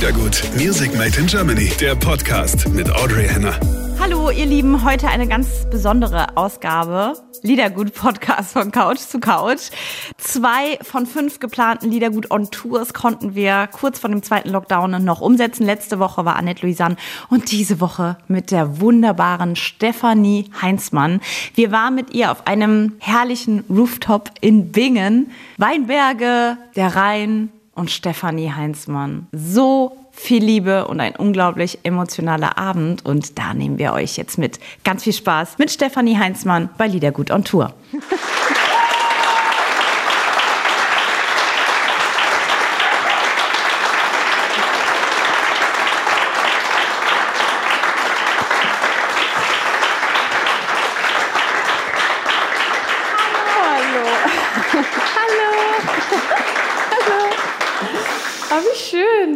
[0.00, 3.52] Liedergut, Music Made in Germany, der Podcast mit Audrey Henner.
[3.98, 7.18] Hallo, ihr Lieben, heute eine ganz besondere Ausgabe.
[7.42, 9.68] Liedergut Podcast von Couch zu Couch.
[10.16, 15.20] Zwei von fünf geplanten Liedergut on Tours konnten wir kurz vor dem zweiten Lockdown noch
[15.20, 15.66] umsetzen.
[15.66, 16.96] Letzte Woche war Annette Louisanne
[17.28, 21.20] und diese Woche mit der wunderbaren Stefanie Heinzmann.
[21.54, 25.30] Wir waren mit ihr auf einem herrlichen Rooftop in Bingen.
[25.58, 29.26] Weinberge, der Rhein und Stefanie Heinzmann.
[29.32, 33.04] So viel Liebe und ein unglaublich emotionaler Abend.
[33.04, 34.58] Und da nehmen wir euch jetzt mit.
[34.84, 37.74] Ganz viel Spaß mit Stefanie Heinzmann bei Liedergut on Tour.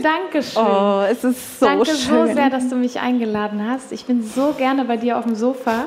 [0.04, 0.62] Dankeschön.
[0.62, 2.26] Oh, es ist so Danke schön.
[2.28, 3.90] so sehr, dass du mich eingeladen hast.
[3.90, 5.86] Ich bin so gerne bei dir auf dem Sofa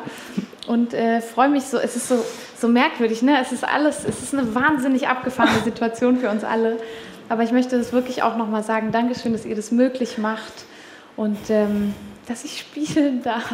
[0.68, 1.78] und äh, freue mich so.
[1.78, 2.26] Es ist so,
[2.58, 3.40] so merkwürdig, ne?
[3.40, 6.78] Es ist alles, es ist eine wahnsinnig abgefahrene Situation für uns alle.
[7.30, 8.92] Aber ich möchte das wirklich auch nochmal sagen.
[8.92, 10.66] Dankeschön, dass ihr das möglich macht
[11.16, 11.94] und ähm,
[12.28, 13.54] dass ich spielen darf.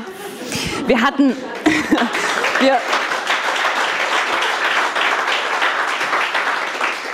[0.88, 1.30] Wir hatten.
[2.62, 2.78] wir,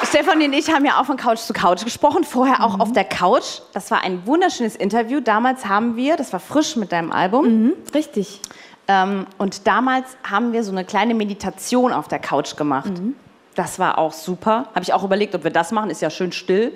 [0.10, 2.82] Stefanie und ich haben ja auch von Couch zu Couch gesprochen, vorher auch mhm.
[2.82, 3.62] auf der Couch.
[3.74, 5.20] Das war ein wunderschönes Interview.
[5.20, 7.46] Damals haben wir, das war frisch mit deinem Album.
[7.46, 8.42] Mhm, richtig.
[8.88, 12.90] Ähm, und damals haben wir so eine kleine Meditation auf der Couch gemacht.
[12.90, 13.16] Mhm.
[13.54, 14.70] Das war auch super.
[14.74, 15.92] Habe ich auch überlegt, ob wir das machen.
[15.92, 16.72] Ist ja schön still.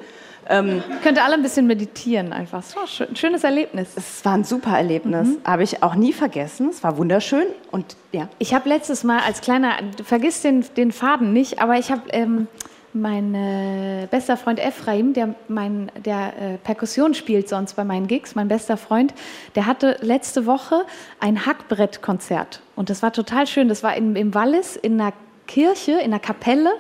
[0.48, 2.60] Ähm, Könnt ihr alle ein bisschen meditieren einfach.
[2.60, 3.94] Es war ein schönes Erlebnis.
[3.96, 5.28] Es war ein super Erlebnis.
[5.30, 5.38] Mhm.
[5.44, 6.70] Habe ich auch nie vergessen.
[6.70, 7.48] Es war wunderschön.
[7.72, 8.30] Und ja.
[8.38, 9.72] Ich habe letztes Mal als kleiner,
[10.04, 12.48] vergiss den, den Faden nicht, aber ich habe ähm,
[12.94, 18.36] mein äh, bester Freund Ephraim, der, mein, der äh, Perkussion spielt sonst bei meinen Gigs,
[18.36, 19.14] mein bester Freund,
[19.56, 20.86] der hatte letzte Woche
[21.20, 22.62] ein Hackbrettkonzert.
[22.76, 23.68] Und das war total schön.
[23.68, 25.14] Das war in, im Wallis in einer
[25.48, 26.72] Kirche, in einer Kapelle.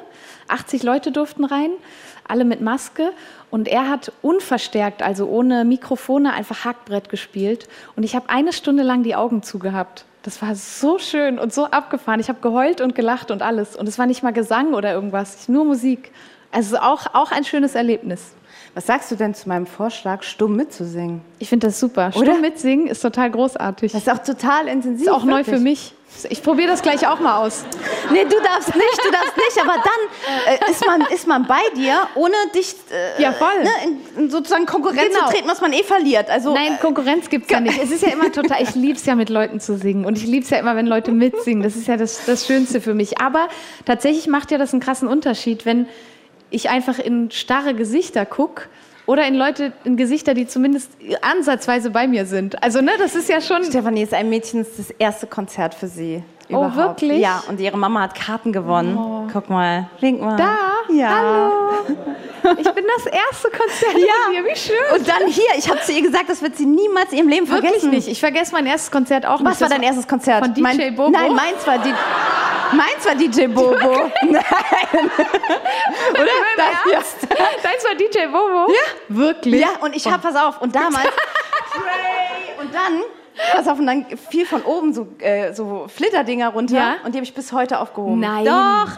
[0.47, 1.71] 80 Leute durften rein,
[2.27, 3.11] alle mit Maske.
[3.49, 7.67] Und er hat unverstärkt, also ohne Mikrofone, einfach Hackbrett gespielt.
[7.95, 10.05] Und ich habe eine Stunde lang die Augen zugehabt.
[10.23, 12.19] Das war so schön und so abgefahren.
[12.21, 13.75] Ich habe geheult und gelacht und alles.
[13.75, 16.11] Und es war nicht mal Gesang oder irgendwas, nur Musik.
[16.49, 18.31] Also auch, auch ein schönes Erlebnis.
[18.73, 21.21] Was sagst du denn zu meinem Vorschlag, stumm mitzusingen?
[21.39, 22.11] Ich finde das super.
[22.15, 22.31] Oder?
[22.31, 23.91] Stumm mitsingen ist total großartig.
[23.91, 25.07] Das ist auch total intensiv.
[25.07, 25.47] Ist auch wirklich.
[25.47, 25.93] neu für mich.
[26.29, 27.63] Ich probiere das gleich auch mal aus.
[28.11, 31.61] Nee, du darfst nicht, du darfst nicht, aber dann äh, ist, man, ist man bei
[31.75, 33.63] dir, ohne dich äh, ja, voll.
[33.63, 35.27] Ne, in, in sozusagen Konkurrenz genau.
[35.27, 36.29] zu treten, was man eh verliert.
[36.29, 37.81] Also, Nein, Konkurrenz gibt es ja nicht.
[37.81, 40.25] Es ist ja immer total, ich liebe es ja mit Leuten zu singen und ich
[40.25, 41.63] liebe es ja immer, wenn Leute mitsingen.
[41.63, 43.19] Das ist ja das, das Schönste für mich.
[43.19, 43.47] Aber
[43.85, 45.87] tatsächlich macht ja das einen krassen Unterschied, wenn
[46.49, 48.69] ich einfach in starre Gesichter gucke
[49.05, 50.91] oder in Leute, in Gesichter, die zumindest
[51.21, 52.61] ansatzweise bei mir sind.
[52.63, 53.63] Also, ne, das ist ja schon.
[53.63, 56.23] Stefanie ist ein Mädchen, das ist das erste Konzert für sie.
[56.49, 56.75] Oh, überhaupt.
[56.75, 57.21] Oh, wirklich?
[57.21, 58.97] Ja, und ihre Mama hat Karten gewonnen.
[58.97, 59.27] Oh.
[59.31, 60.35] Guck mal, wink mal.
[60.35, 60.55] Da?
[60.93, 61.09] Ja.
[61.09, 61.51] Hallo.
[62.57, 64.31] Ich bin das erste Konzert ja.
[64.31, 64.75] hier, wie schön.
[64.99, 67.47] Und dann hier, ich habe zu ihr gesagt, das wird sie niemals in ihrem Leben
[67.47, 67.89] Wirklich vergessen.
[67.91, 68.07] nicht.
[68.09, 69.49] Ich vergesse mein erstes Konzert auch nicht.
[69.49, 70.43] Was war dein erstes Konzert?
[70.43, 71.09] Von DJ mein, Bobo?
[71.09, 71.93] Nein, meins war die.
[72.75, 74.11] Meins war DJ Bobo.
[74.21, 74.43] Nein.
[76.11, 76.25] Oder?
[76.57, 77.45] Das, ja.
[77.61, 78.71] Deins war DJ Bobo?
[78.71, 78.81] Ja.
[79.09, 79.61] Wirklich?
[79.61, 81.05] Ja, und ich habe, pass auf, und damals.
[82.59, 83.03] und dann
[83.51, 86.95] Pass auf, und dann fiel von oben so, äh, so Flitterdinger runter ja?
[87.03, 88.19] und die habe ich bis heute aufgehoben.
[88.19, 88.45] Nein.
[88.45, 88.97] Doch.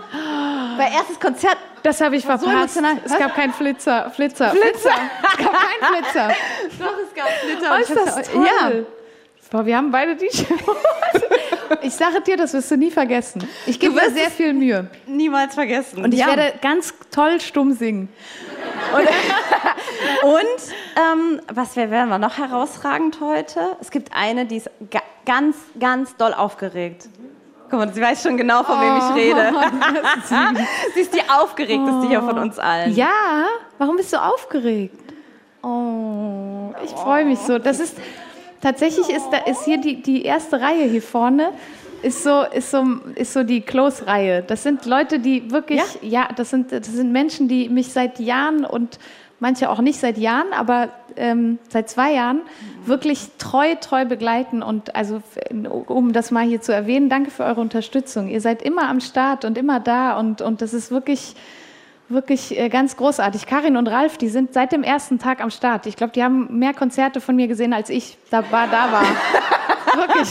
[0.77, 1.57] Bei erstes Konzert.
[1.83, 2.73] Das habe ich verpasst.
[2.73, 4.09] So es gab keinen Flitzer.
[4.09, 4.49] Flitzer.
[4.49, 4.89] Flitzer.
[5.21, 6.27] Es gab keinen Flitzer.
[6.79, 7.71] Doch, es gab Flitzer.
[7.71, 8.45] Oh, ist das toll.
[8.45, 8.71] Ja.
[9.51, 10.43] Boah, wir haben beide DJ.
[11.81, 13.47] Ich sage dir, das wirst du nie vergessen.
[13.65, 14.89] Ich gebe mir sehr viel Mühe.
[15.07, 16.03] Niemals vergessen.
[16.03, 16.27] Und ich ja.
[16.27, 18.09] werde ganz toll stumm singen.
[18.93, 19.07] Und,
[20.29, 23.77] und ähm, was werden wir noch herausragend heute?
[23.81, 27.09] Es gibt eine, die ist ga ganz, ganz doll aufgeregt.
[27.69, 29.51] Guck mal, sie weiß schon genau, von wem ich oh, rede.
[30.93, 32.93] sie ist die aufgeregteste hier von uns allen.
[32.95, 33.45] Ja,
[33.77, 34.95] warum bist du aufgeregt?
[35.63, 37.57] Oh, ich freue mich so.
[37.57, 37.97] Das ist
[38.65, 41.51] tatsächlich ist, da, ist hier die, die erste Reihe hier vorne
[42.01, 42.83] ist so, ist so,
[43.13, 44.43] ist so die Close-Reihe.
[44.43, 48.19] Das sind Leute, die wirklich, ja, ja das, sind, das sind Menschen, die mich seit
[48.19, 48.99] Jahren und
[49.39, 52.41] manche auch nicht seit Jahren, aber ähm, seit zwei Jahren
[52.85, 54.63] wirklich treu, treu begleiten.
[54.63, 55.21] Und also,
[55.87, 58.27] um das mal hier zu erwähnen, danke für eure Unterstützung.
[58.29, 61.35] Ihr seid immer am Start und immer da und, und das ist wirklich,
[62.09, 63.45] wirklich äh, ganz großartig.
[63.45, 65.85] Karin und Ralf, die sind seit dem ersten Tag am Start.
[65.85, 68.67] Ich glaube, die haben mehr Konzerte von mir gesehen, als ich da war.
[68.67, 69.03] Da war.
[69.95, 70.29] wirklich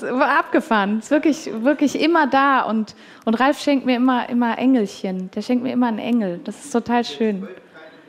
[0.00, 0.98] war abgefahren.
[0.98, 2.62] Ist wirklich, wirklich immer da.
[2.62, 2.94] Und,
[3.24, 5.30] und Ralf schenkt mir immer, immer Engelchen.
[5.32, 6.40] Der schenkt mir immer einen Engel.
[6.44, 7.46] Das ist total schön.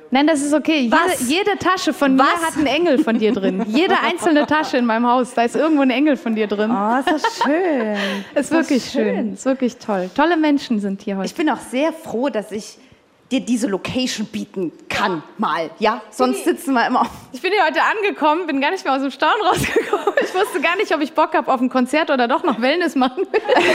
[0.10, 0.82] Nein, das ist okay.
[0.82, 1.28] Jede, Was?
[1.28, 2.46] jede Tasche von mir Was?
[2.46, 3.66] hat einen Engel von dir drin.
[3.68, 6.72] Jede einzelne Tasche in meinem Haus, da ist irgendwo ein Engel von dir drin.
[6.72, 7.98] Oh, ist das schön.
[8.36, 9.34] ist wirklich schön.
[9.34, 10.10] Ist wirklich toll.
[10.16, 11.28] Tolle Menschen sind hier heute.
[11.28, 12.78] Ich bin auch sehr froh, dass ich
[13.32, 15.70] dir diese Location bieten kann, mal.
[15.80, 17.06] Ja, sonst sitzen wir immer.
[17.34, 20.14] Ich bin hier heute angekommen, bin gar nicht mehr aus dem Staunen rausgekommen.
[20.24, 22.96] Ich wusste gar nicht, ob ich Bock habe auf ein Konzert oder doch noch Wellness
[22.96, 23.42] machen will.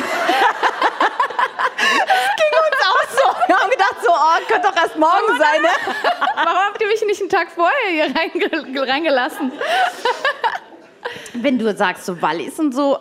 [1.92, 3.48] auch so.
[3.48, 5.68] Wir haben gedacht, so, oh, könnte doch erst morgen sein, ne?
[6.34, 9.52] Warum habt ihr mich nicht einen Tag vorher hier reinge reingelassen?
[11.34, 12.98] Wenn du sagst, so Wallis und so,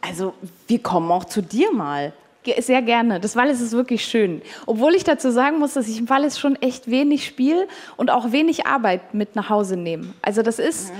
[0.00, 0.34] also
[0.66, 2.12] wir kommen auch zu dir mal.
[2.58, 3.20] Sehr gerne.
[3.20, 4.42] Das Wallis ist wirklich schön.
[4.66, 7.66] Obwohl ich dazu sagen muss, dass ich im Wallis schon echt wenig spiele
[7.96, 10.12] und auch wenig Arbeit mit nach Hause nehme.
[10.20, 10.92] Also das ist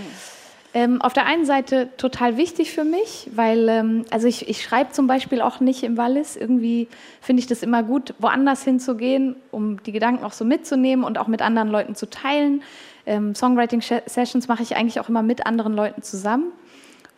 [0.74, 4.90] ähm, auf der einen Seite total wichtig für mich, weil ähm, also ich, ich schreibe
[4.90, 6.34] zum Beispiel auch nicht im Wallis.
[6.34, 6.88] Irgendwie
[7.20, 11.28] finde ich das immer gut, woanders hinzugehen, um die Gedanken auch so mitzunehmen und auch
[11.28, 12.62] mit anderen Leuten zu teilen.
[13.06, 16.52] Ähm, Songwriting-Sessions mache ich eigentlich auch immer mit anderen Leuten zusammen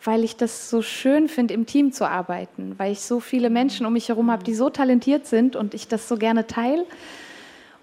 [0.03, 3.85] weil ich das so schön finde, im Team zu arbeiten, weil ich so viele Menschen
[3.85, 6.85] um mich herum habe, die so talentiert sind und ich das so gerne teile.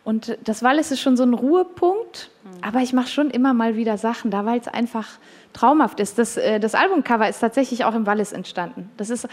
[0.04, 2.30] Und das Wallis ist schon so ein Ruhepunkt,
[2.60, 5.08] aber ich mache schon immer mal wieder Sachen da, weil es einfach
[5.54, 6.18] traumhaft ist.
[6.18, 8.90] Das, äh, das Albumcover ist tatsächlich auch im Wallis entstanden.
[8.98, 9.26] Das ist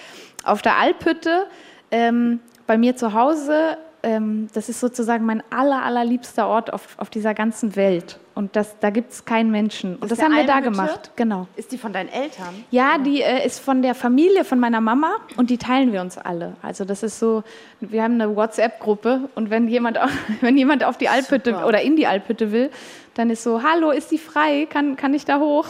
[0.45, 1.47] auf der Alphütte
[1.91, 3.77] ähm, bei mir zu Hause.
[4.03, 8.19] Ähm, das ist sozusagen mein aller, allerliebster Ort auf, auf dieser ganzen Welt.
[8.33, 9.95] Und das, da gibt es keinen Menschen.
[9.97, 10.71] Und das, der haben wir da Almhütte?
[10.71, 11.11] gemacht.
[11.15, 11.47] Genau.
[11.55, 12.63] Ist die von deinen Eltern?
[12.71, 16.17] Ja, die äh, ist von der Familie von meiner Mama und die teilen wir uns
[16.17, 16.53] alle.
[16.63, 17.43] Also das ist so,
[17.79, 20.07] wir haben eine WhatsApp-Gruppe und wenn jemand, au-
[20.41, 21.67] wenn jemand auf die Alphütte Super.
[21.67, 22.71] oder in die Alphütte will,
[23.13, 24.65] dann ist so, hallo, ist die frei?
[24.67, 25.67] Kann, kann ich da hoch?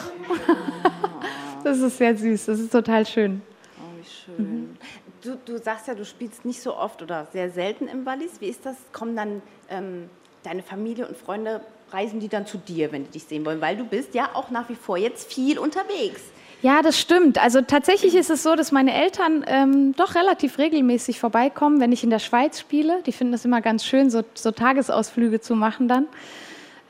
[1.64, 3.42] das ist sehr süß, das ist total schön.
[3.80, 4.78] Oh, wie schön.
[5.24, 8.42] Du, du sagst ja, du spielst nicht so oft oder sehr selten im Wallis.
[8.42, 8.76] Wie ist das?
[8.92, 10.10] Kommen dann ähm,
[10.42, 13.62] deine Familie und Freunde, reisen die dann zu dir, wenn die dich sehen wollen?
[13.62, 16.22] Weil du bist ja auch nach wie vor jetzt viel unterwegs.
[16.64, 17.42] Ja, das stimmt.
[17.42, 22.04] Also tatsächlich ist es so, dass meine Eltern ähm, doch relativ regelmäßig vorbeikommen, wenn ich
[22.04, 23.02] in der Schweiz spiele.
[23.06, 26.08] Die finden das immer ganz schön, so, so Tagesausflüge zu machen dann.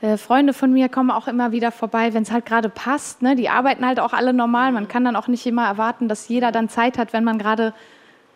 [0.02, 3.22] Äh, Freunde von mir kommen auch immer wieder vorbei, wenn es halt gerade passt.
[3.22, 3.34] Ne?
[3.34, 4.72] Die arbeiten halt auch alle normal.
[4.72, 7.72] Man kann dann auch nicht immer erwarten, dass jeder dann Zeit hat, wenn man gerade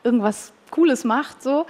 [0.07, 1.43] irgendwas Cooles macht.
[1.43, 1.67] So.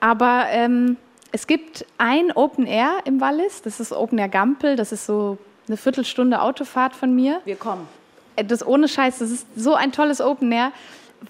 [0.00, 0.96] Aber ähm,
[1.32, 3.62] es gibt ein Open Air im Wallis.
[3.62, 4.76] Das ist Open Air Gampel.
[4.76, 5.38] Das ist so
[5.68, 7.86] eine Viertelstunde Autofahrt von mir Wir kommen.
[8.36, 10.72] Äh, das ohne Scheiß, das ist so ein tolles Open Air,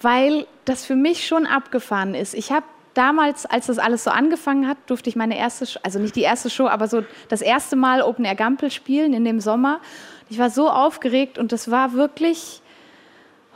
[0.01, 2.33] weil das für mich schon abgefahren ist.
[2.33, 6.15] Ich habe damals, als das alles so angefangen hat, durfte ich meine erste, also nicht
[6.15, 9.79] die erste Show, aber so das erste Mal Open Air Gampel spielen in dem Sommer.
[10.29, 12.61] Ich war so aufgeregt und das war wirklich,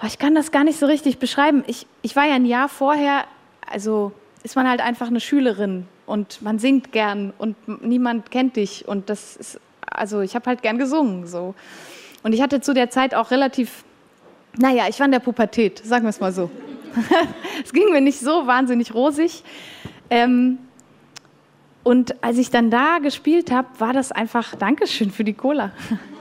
[0.05, 1.63] ich kann das gar nicht so richtig beschreiben.
[1.67, 3.25] Ich, ich war ja ein Jahr vorher,
[3.69, 4.11] also
[4.43, 9.09] ist man halt einfach eine Schülerin und man singt gern und niemand kennt dich und
[9.09, 11.55] das ist, also ich habe halt gern gesungen so.
[12.23, 13.83] Und ich hatte zu der Zeit auch relativ,
[14.57, 16.49] naja, ich war in der Pubertät, sagen wir es mal so.
[17.63, 19.43] es ging mir nicht so wahnsinnig rosig.
[20.09, 20.59] Ähm,
[21.83, 25.71] und als ich dann da gespielt habe, war das einfach, Dankeschön für die Cola.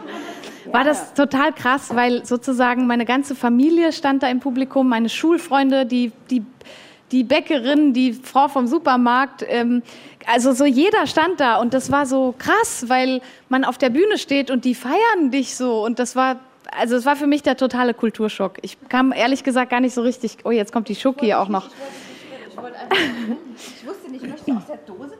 [0.72, 5.86] War das total krass, weil sozusagen meine ganze Familie stand da im Publikum, meine Schulfreunde,
[5.86, 6.44] die, die,
[7.12, 9.44] die Bäckerin, die Frau vom Supermarkt.
[9.48, 9.82] Ähm,
[10.26, 14.18] also so jeder stand da und das war so krass, weil man auf der Bühne
[14.18, 16.40] steht und die feiern dich so und das war,
[16.72, 18.58] also es war für mich der totale Kulturschock.
[18.62, 21.68] Ich kam ehrlich gesagt gar nicht so richtig, oh jetzt kommt die Schoki auch noch.
[22.48, 25.16] Ich wusste nicht, ich möchte aus der Dose.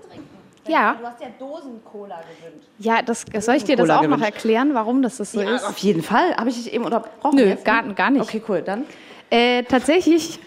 [0.69, 0.95] Ja.
[0.95, 2.69] Du hast ja Dosen-Cola gewünscht.
[2.79, 4.25] Ja, das, soll ich dir das auch noch gewünscht.
[4.25, 5.65] erklären, warum das, das so Ja, ist?
[5.65, 6.37] auf jeden Fall.
[6.37, 8.23] Habe ich dich eben oder brauchen Nö, gar- gar nicht.
[8.23, 8.63] Okay, cool.
[8.63, 8.85] Dann.
[9.31, 10.39] Äh, tatsächlich,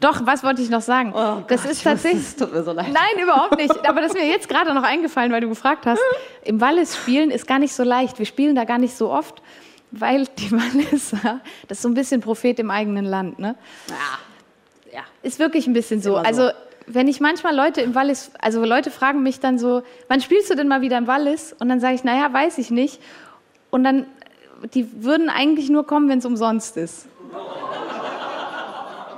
[0.00, 1.12] doch, was wollte ich noch sagen?
[1.16, 2.20] Oh das ist tatsächlich.
[2.22, 2.88] Es tut mir so leid.
[2.92, 3.88] Nein, überhaupt nicht.
[3.88, 6.00] Aber das ist mir jetzt gerade noch eingefallen, weil du gefragt hast.
[6.44, 8.18] Im Wallis spielen ist gar nicht so leicht.
[8.18, 9.42] Wir spielen da gar nicht so oft,
[9.92, 13.54] weil die Walliser, das ist so ein bisschen Prophet im eigenen Land, ne?
[13.88, 14.98] Ja.
[14.98, 15.00] ja.
[15.22, 16.10] Ist wirklich ein bisschen so.
[16.12, 16.16] so.
[16.16, 16.50] Also,
[16.86, 20.54] wenn ich manchmal Leute im Wallis, also Leute fragen mich dann so, wann spielst du
[20.54, 21.54] denn mal wieder im Wallis?
[21.58, 23.00] Und dann sage ich, naja, weiß ich nicht.
[23.70, 24.06] Und dann,
[24.74, 27.06] die würden eigentlich nur kommen, wenn es umsonst ist.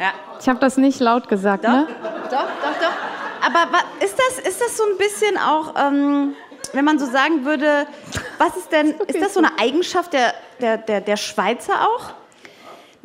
[0.00, 0.12] Ja.
[0.40, 1.88] Ich habe das nicht laut gesagt, Doch, ne?
[2.30, 3.44] doch, doch, doch.
[3.44, 6.34] Aber ist das, ist das so ein bisschen auch, ähm,
[6.72, 7.86] wenn man so sagen würde,
[8.38, 12.12] was ist denn, ist das so eine Eigenschaft der, der, der, der Schweizer auch?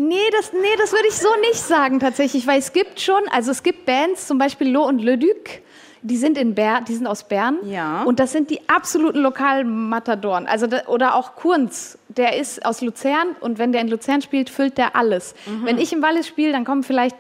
[0.07, 3.51] Nee das, nee, das würde ich so nicht sagen tatsächlich, weil es gibt schon, also
[3.51, 5.61] es gibt Bands, zum Beispiel Lo und Le Duc,
[6.01, 8.03] die sind, in Ber, die sind aus Bern Ja.
[8.03, 10.47] und das sind die absoluten Lokalmatadoren.
[10.47, 14.49] Also da, oder auch Kunz, der ist aus Luzern und wenn der in Luzern spielt,
[14.49, 15.33] füllt der alles.
[15.63, 17.15] Wenn ich im Wallis spiele, dann kommen vielleicht,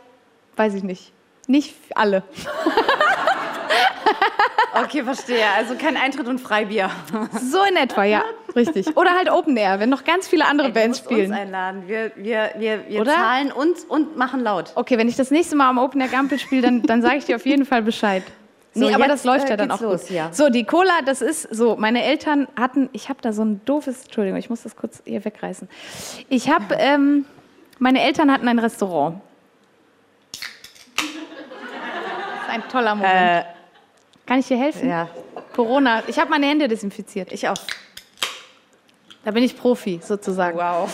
[0.57, 1.13] weiß ich nicht,
[1.47, 2.23] nicht alle.
[4.75, 5.45] Okay, verstehe.
[5.55, 6.89] Also kein Eintritt und Freibier.
[7.39, 8.23] So in etwa, ja.
[8.55, 8.97] Richtig.
[8.97, 11.33] Oder halt Open Air, wenn noch ganz viele andere Ey, Bands musst uns spielen.
[11.33, 11.83] einladen.
[11.87, 13.13] Wir, wir, wir, wir Oder?
[13.13, 14.71] zahlen uns und machen laut.
[14.75, 17.25] Okay, wenn ich das nächste Mal am Open Air Gampel spiele, dann, dann sage ich
[17.25, 18.23] dir auf jeden Fall Bescheid.
[18.73, 20.29] So, Nee, aber jetzt, das läuft äh, ja dann auch los, ja.
[20.33, 24.05] So, die Cola, das ist so, meine Eltern hatten, ich habe da so ein doofes,
[24.05, 25.69] Entschuldigung, ich muss das kurz hier wegreißen.
[26.29, 27.25] Ich habe, ähm,
[27.77, 29.21] meine Eltern hatten ein Restaurant.
[30.95, 33.45] Das ist ein toller Moment.
[34.25, 34.89] Kann ich dir helfen?
[34.89, 35.09] Ja,
[35.55, 37.31] Corona, ich habe meine Hände desinfiziert.
[37.31, 37.57] ich auch.
[39.25, 40.57] Da bin ich Profi, sozusagen.
[40.57, 40.89] Wow.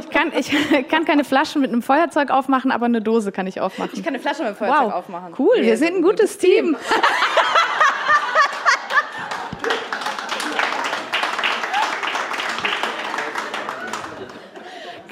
[0.00, 0.50] Ich kann, ich
[0.88, 3.90] kann keine Flaschen mit einem Feuerzeug aufmachen, aber eine Dose kann ich aufmachen.
[3.92, 5.34] Ich kann eine Flasche mit dem Feuerzeug Wow, aufmachen.
[5.38, 6.74] cool, Nee, wir sind ein gutes Team.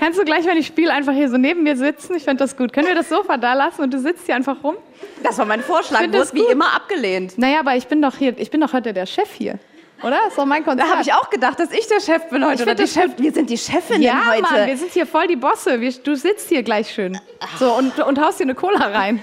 [0.09, 2.15] Kannst du gleich, wenn ich spiele, einfach hier so neben mir sitzen?
[2.15, 2.73] Ich fände das gut.
[2.73, 4.75] Können wir das Sofa da lassen und du sitzt hier einfach rum?
[5.23, 6.01] Das war mein Vorschlag.
[6.01, 7.37] Wurde wie immer abgelehnt.
[7.37, 9.59] Naja, aber ich bin doch hier, ich bin doch heute der Chef hier.
[10.03, 10.17] Oder?
[10.25, 10.89] Das doch mein Konzert.
[10.89, 12.63] Da habe ich auch gedacht, dass ich der Chef bin heute.
[12.63, 14.41] Ich oder Chef, wir sind die Chefinnen ja, heute.
[14.41, 15.79] Mann, wir sind hier voll die Bosse.
[15.79, 17.21] Wir, du sitzt hier gleich schön.
[17.59, 19.23] So, und, und haust dir eine Cola rein.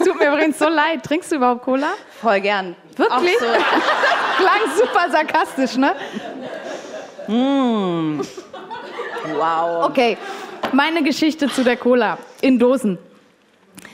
[0.00, 1.04] Es tut mir übrigens so leid.
[1.04, 1.92] Trinkst du überhaupt Cola?
[2.20, 2.74] Voll gern.
[2.96, 3.38] Wirklich?
[3.38, 3.46] So.
[4.36, 5.94] Klang super sarkastisch, ne?
[9.36, 9.86] Wow.
[9.86, 10.16] Okay,
[10.72, 12.98] meine Geschichte zu der Cola in Dosen.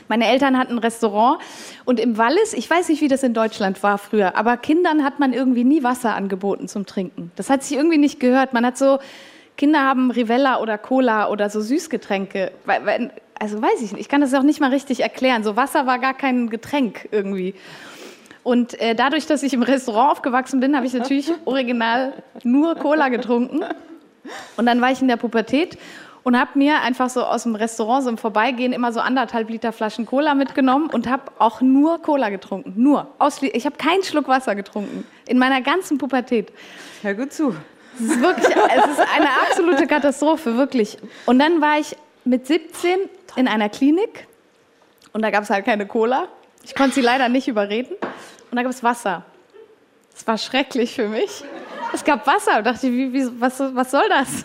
[0.09, 1.40] Meine Eltern hatten ein Restaurant
[1.85, 5.19] und im Wallis, ich weiß nicht, wie das in Deutschland war früher, aber Kindern hat
[5.19, 7.33] man irgendwie nie Wasser angeboten zum Trinken.
[7.37, 8.52] Das hat sich irgendwie nicht gehört.
[8.52, 8.99] Man hat so,
[9.57, 12.52] Kinder haben Rivella oder Cola oder so Süßgetränke.
[13.38, 15.43] Also weiß ich nicht, ich kann das auch nicht mal richtig erklären.
[15.43, 17.55] So Wasser war gar kein Getränk irgendwie.
[18.43, 22.12] Und äh, dadurch, dass ich im Restaurant aufgewachsen bin, habe ich natürlich original
[22.45, 23.64] nur Cola getrunken.
[24.56, 25.78] Und dann war ich in der Pubertät
[26.23, 29.73] und habe mir einfach so aus dem Restaurant so im Vorbeigehen immer so anderthalb Liter
[29.73, 32.75] Flaschen Cola mitgenommen und habe auch nur Cola getrunken.
[32.76, 33.09] Nur.
[33.52, 35.06] Ich habe keinen Schluck Wasser getrunken.
[35.26, 36.52] In meiner ganzen Pubertät.
[37.02, 37.54] Hör gut zu.
[37.95, 40.99] Es ist wirklich, es ist eine absolute Katastrophe, wirklich.
[41.26, 42.99] Und dann war ich mit 17
[43.37, 44.26] in einer Klinik
[45.12, 46.28] und da gab es halt keine Cola.
[46.62, 47.95] Ich konnte sie leider nicht überreden.
[48.50, 49.25] Und da gab es Wasser.
[50.14, 51.45] Es war schrecklich für mich.
[51.93, 52.62] Es gab Wasser.
[52.62, 54.45] Da dachte ich, wie, wie, was, was soll das?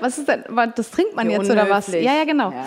[0.00, 0.44] Was ist denn?
[0.74, 1.88] Das trinkt man Wie jetzt oder was?
[1.88, 2.04] unhöflich.
[2.04, 2.50] Ja, ja, genau.
[2.50, 2.66] Ja.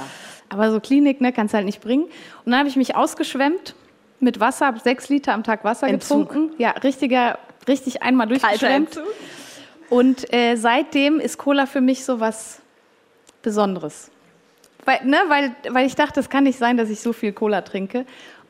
[0.49, 2.03] Aber so Klinik, ne, kannst du halt nicht bringen.
[2.03, 3.75] Und dann habe ich mich ausgeschwemmt
[4.19, 6.29] mit Wasser, habe sechs Liter am Tag Wasser Entzug.
[6.29, 6.55] getrunken.
[6.57, 7.37] Ja, richtiger,
[7.67, 9.01] richtig einmal durchgeschwemmt.
[9.89, 12.59] Und äh, seitdem ist Cola für mich so was
[13.41, 14.09] Besonderes.
[14.85, 17.61] Weil, ne, weil, weil ich dachte, es kann nicht sein, dass ich so viel Cola
[17.61, 18.05] trinke.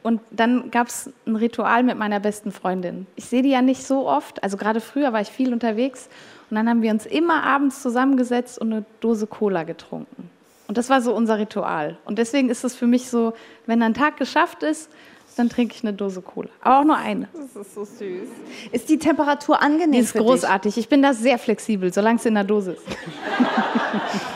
[0.05, 3.07] Und dann gab es ein Ritual mit meiner besten Freundin.
[3.15, 4.43] Ich sehe die ja nicht so oft.
[4.43, 6.09] Also gerade früher war ich viel unterwegs.
[6.51, 10.29] Und dann haben wir uns immer abends zusammengesetzt und eine Dose Cola getrunken.
[10.67, 11.97] Und das war so unser Ritual.
[12.05, 13.33] Und deswegen ist es für mich so,
[13.65, 14.91] wenn ein Tag geschafft ist,
[15.37, 16.49] dann trinke ich eine Dose Cola.
[16.61, 17.27] Aber auch nur eine.
[17.33, 18.29] Das ist so süß.
[18.73, 20.77] Ist die Temperatur angenehm Die ist für großartig.
[20.77, 22.83] Ich bin da sehr flexibel, solange es in der Dose ist.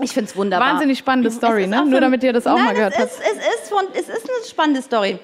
[0.00, 0.72] Ich finde es wunderbar.
[0.72, 1.84] Wahnsinnig spannende Story, ne?
[1.86, 3.10] Nur damit ihr das auch Nein, mal gehört es habt.
[3.12, 5.18] ist, es, ist von, es ist eine spannende Story.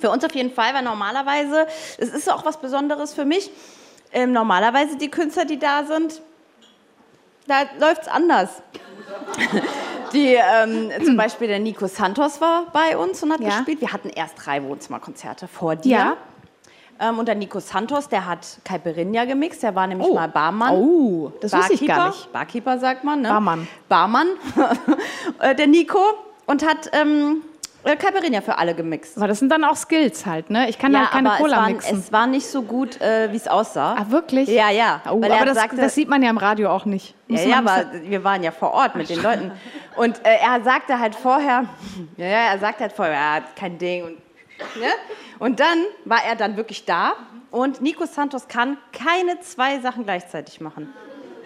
[0.00, 1.66] Für uns auf jeden Fall, weil normalerweise,
[1.98, 3.50] es ist auch was Besonderes für mich,
[4.12, 6.20] ähm, normalerweise die Künstler, die da sind,
[7.46, 8.62] da läuft es anders.
[10.12, 13.50] Die, ähm, zum Beispiel der Nico Santos war bei uns und hat Ja.
[13.50, 13.80] gespielt.
[13.80, 15.90] Wir hatten erst drei Wohnzimmerkonzerte vor dir.
[15.90, 16.16] Ja.
[17.00, 19.62] Ähm, und der Nico Santos, der hat Caipirinha gemixt.
[19.62, 20.14] Der war nämlich Oh.
[20.14, 20.74] mal Barmann.
[20.74, 22.16] Oh, das wusste ich gar Barkeeper.
[22.16, 22.32] nicht.
[22.32, 23.28] Barkeeper sagt man, ne?
[23.28, 23.68] Barmann.
[23.88, 24.28] Barmann,
[25.40, 25.98] Äh, der Nico.
[26.46, 27.42] Und hat ähm,
[27.84, 29.16] äh, Caipirinha für alle gemixt.
[29.16, 30.68] Aber das sind dann auch Skills halt, ne?
[30.68, 31.98] Ich kann halt keine Cola es, war, mixen.
[32.00, 33.94] es war nicht so gut, äh, wie es aussah.
[33.96, 34.48] ah, wirklich?
[34.48, 35.00] Ja, ja.
[35.10, 37.14] Oh, er aber das, sagte, das sieht man ja im Radio auch nicht.
[37.28, 39.52] ja, Muss ja, aber wir waren ja vor Ort mit den Leuten.
[39.96, 41.64] Und äh, er sagte halt vorher,
[42.16, 44.04] ja, ja, er sagte halt vorher, ja, kein Ding.
[44.04, 44.16] Und,
[44.78, 44.88] ne?
[45.38, 47.14] und dann war er dann wirklich da.
[47.50, 50.92] Und Nico Santos kann keine zwei Sachen gleichzeitig machen.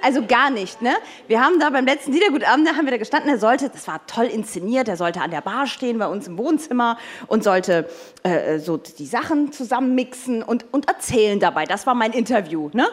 [0.03, 0.95] Also gar nicht, ne?
[1.29, 4.07] Wir haben da beim letzten Liedergutabend, da haben wir da gestanden, er sollte, das war
[4.07, 7.89] toll inszeniert, er sollte an der Bar stehen bei uns im Wohnzimmer und sollte
[8.23, 11.65] äh, so die Sachen zusammenmixen und, und erzählen dabei.
[11.65, 12.87] Das war mein Interview, ne?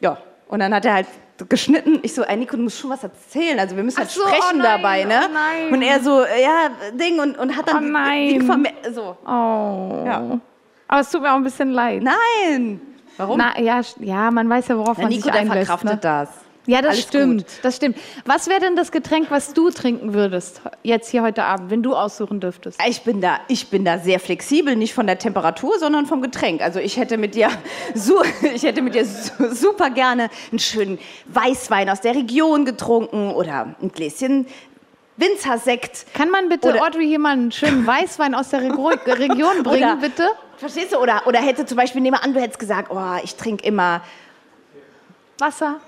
[0.00, 1.06] Ja, und dann hat er halt
[1.48, 2.00] geschnitten.
[2.02, 3.58] Ich so, ey Nico, du musst schon was erzählen.
[3.58, 5.20] Also wir müssen halt so, sprechen oh nein, dabei, ne?
[5.28, 5.72] oh nein.
[5.72, 8.50] Und er so, ja, Ding und, und hat dann Oh nein.
[8.92, 9.16] so.
[9.26, 10.04] Oh.
[10.06, 10.40] Ja.
[10.88, 12.02] Aber es tut mir auch ein bisschen leid.
[12.02, 12.80] Nein.
[13.16, 13.38] Warum?
[13.38, 15.66] Na, ja, ja, man weiß ja, worauf Na, man Nico, sich der einlässt.
[15.66, 15.98] verkraftet Ne?
[16.00, 16.28] das.
[16.66, 17.42] Ja, das Alles stimmt.
[17.46, 17.52] gut.
[17.62, 17.96] Das stimmt.
[18.24, 21.96] Was wäre denn das Getränk, was du trinken würdest, jetzt hier heute Abend, wenn du
[21.96, 22.78] aussuchen dürftest?
[22.88, 26.62] Ich bin, da, ich bin da sehr flexibel, nicht von der Temperatur, sondern vom Getränk.
[26.62, 27.48] Also ich hätte mit dir,
[27.94, 28.14] su
[28.54, 33.74] ich hätte mit dir su super gerne einen schönen Weißwein aus der Region getrunken oder
[33.82, 34.46] ein Gläschen
[35.16, 36.06] Winzersekt.
[36.14, 39.82] Kann man bitte Oder- Audrey hier mal einen schönen Weißwein aus der Rego- Region bringen,
[39.84, 40.28] Oder- bitte?
[40.58, 40.98] Verstehst du?
[40.98, 44.00] Oder, oder hätte zum Beispiel, nehmen wir an, du hättest gesagt, oh, ich trinke immer
[45.38, 45.80] Wasser.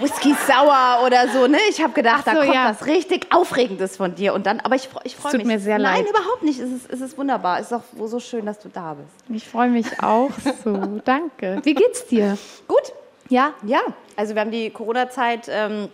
[0.00, 1.58] Whisky sauer oder so, ne?
[1.70, 2.70] Ich habe gedacht, Ach so, da kommt ja.
[2.70, 4.34] was richtig Aufregendes von dir.
[4.34, 5.46] Und dann, aber ich, ich freue tut mich.
[5.46, 6.10] mir sehr Nein, leid.
[6.10, 6.60] überhaupt nicht.
[6.60, 7.60] Es ist, es ist wunderbar.
[7.60, 9.08] Es ist auch so schön, dass du da bist.
[9.28, 10.30] Ich freue mich auch
[10.64, 11.00] so.
[11.04, 11.60] Danke.
[11.62, 12.36] Wie geht's dir?
[12.66, 12.92] Gut.
[13.28, 13.52] Ja?
[13.64, 13.80] Ja,
[14.16, 15.88] also wir haben die Corona-Zeit ähm,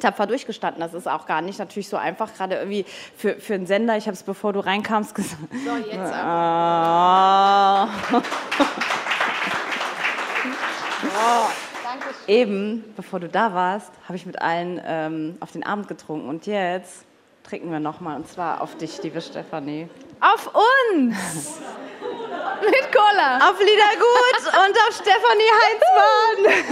[0.00, 0.80] tapfer durchgestanden.
[0.80, 2.84] Das ist auch gar nicht natürlich so einfach, gerade irgendwie
[3.16, 3.96] für, für einen Sender.
[3.96, 5.40] Ich habe es, bevor du reinkamst, gesagt.
[5.64, 6.12] So, jetzt
[12.00, 12.12] Ah.
[12.26, 16.28] Eben, bevor du da warst, habe ich mit allen ähm, auf den Abend getrunken.
[16.28, 17.04] Und jetzt
[17.44, 18.16] trinken wir nochmal.
[18.16, 19.88] Und zwar auf dich, liebe Stefanie.
[20.20, 21.58] Auf uns!
[22.60, 23.50] Mit Cola.
[23.50, 26.64] Auf Liedergut und auf Stefanie Heinzmann.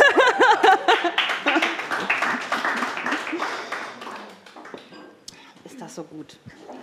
[5.65, 6.37] Ist das so gut?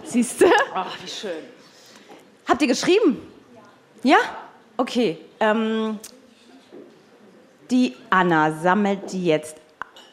[0.03, 0.45] Siehst du?
[0.74, 1.43] Ach, wie schön.
[2.48, 3.31] Habt ihr geschrieben?
[4.03, 4.17] Ja?
[4.77, 5.17] Okay.
[5.39, 6.00] Ähm,
[7.72, 9.56] die Anna sammelt die jetzt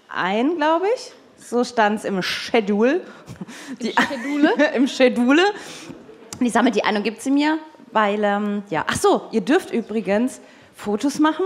[0.09, 1.13] ein, glaube ich.
[1.37, 3.03] So stand es im Schedule.
[3.81, 4.55] Die Schedule?
[4.75, 5.43] Im Schedule.
[6.41, 7.59] Die sammelt die ein und gibt sie mir,
[7.93, 8.85] weil, ähm, ja.
[8.87, 10.41] Ach so, ihr dürft übrigens
[10.75, 11.45] Fotos machen.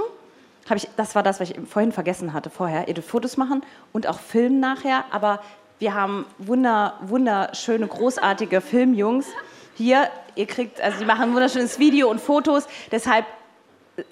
[0.69, 2.89] Hab ich, das war das, was ich vorhin vergessen hatte vorher.
[2.89, 5.41] Ihr dürft Fotos machen und auch filmen nachher, aber
[5.79, 9.27] wir haben wunder, wunderschöne, großartige Filmjungs
[9.75, 10.09] hier.
[10.35, 13.27] Ihr kriegt, also die machen ein wunderschönes Video und Fotos, deshalb
[13.97, 14.03] äh,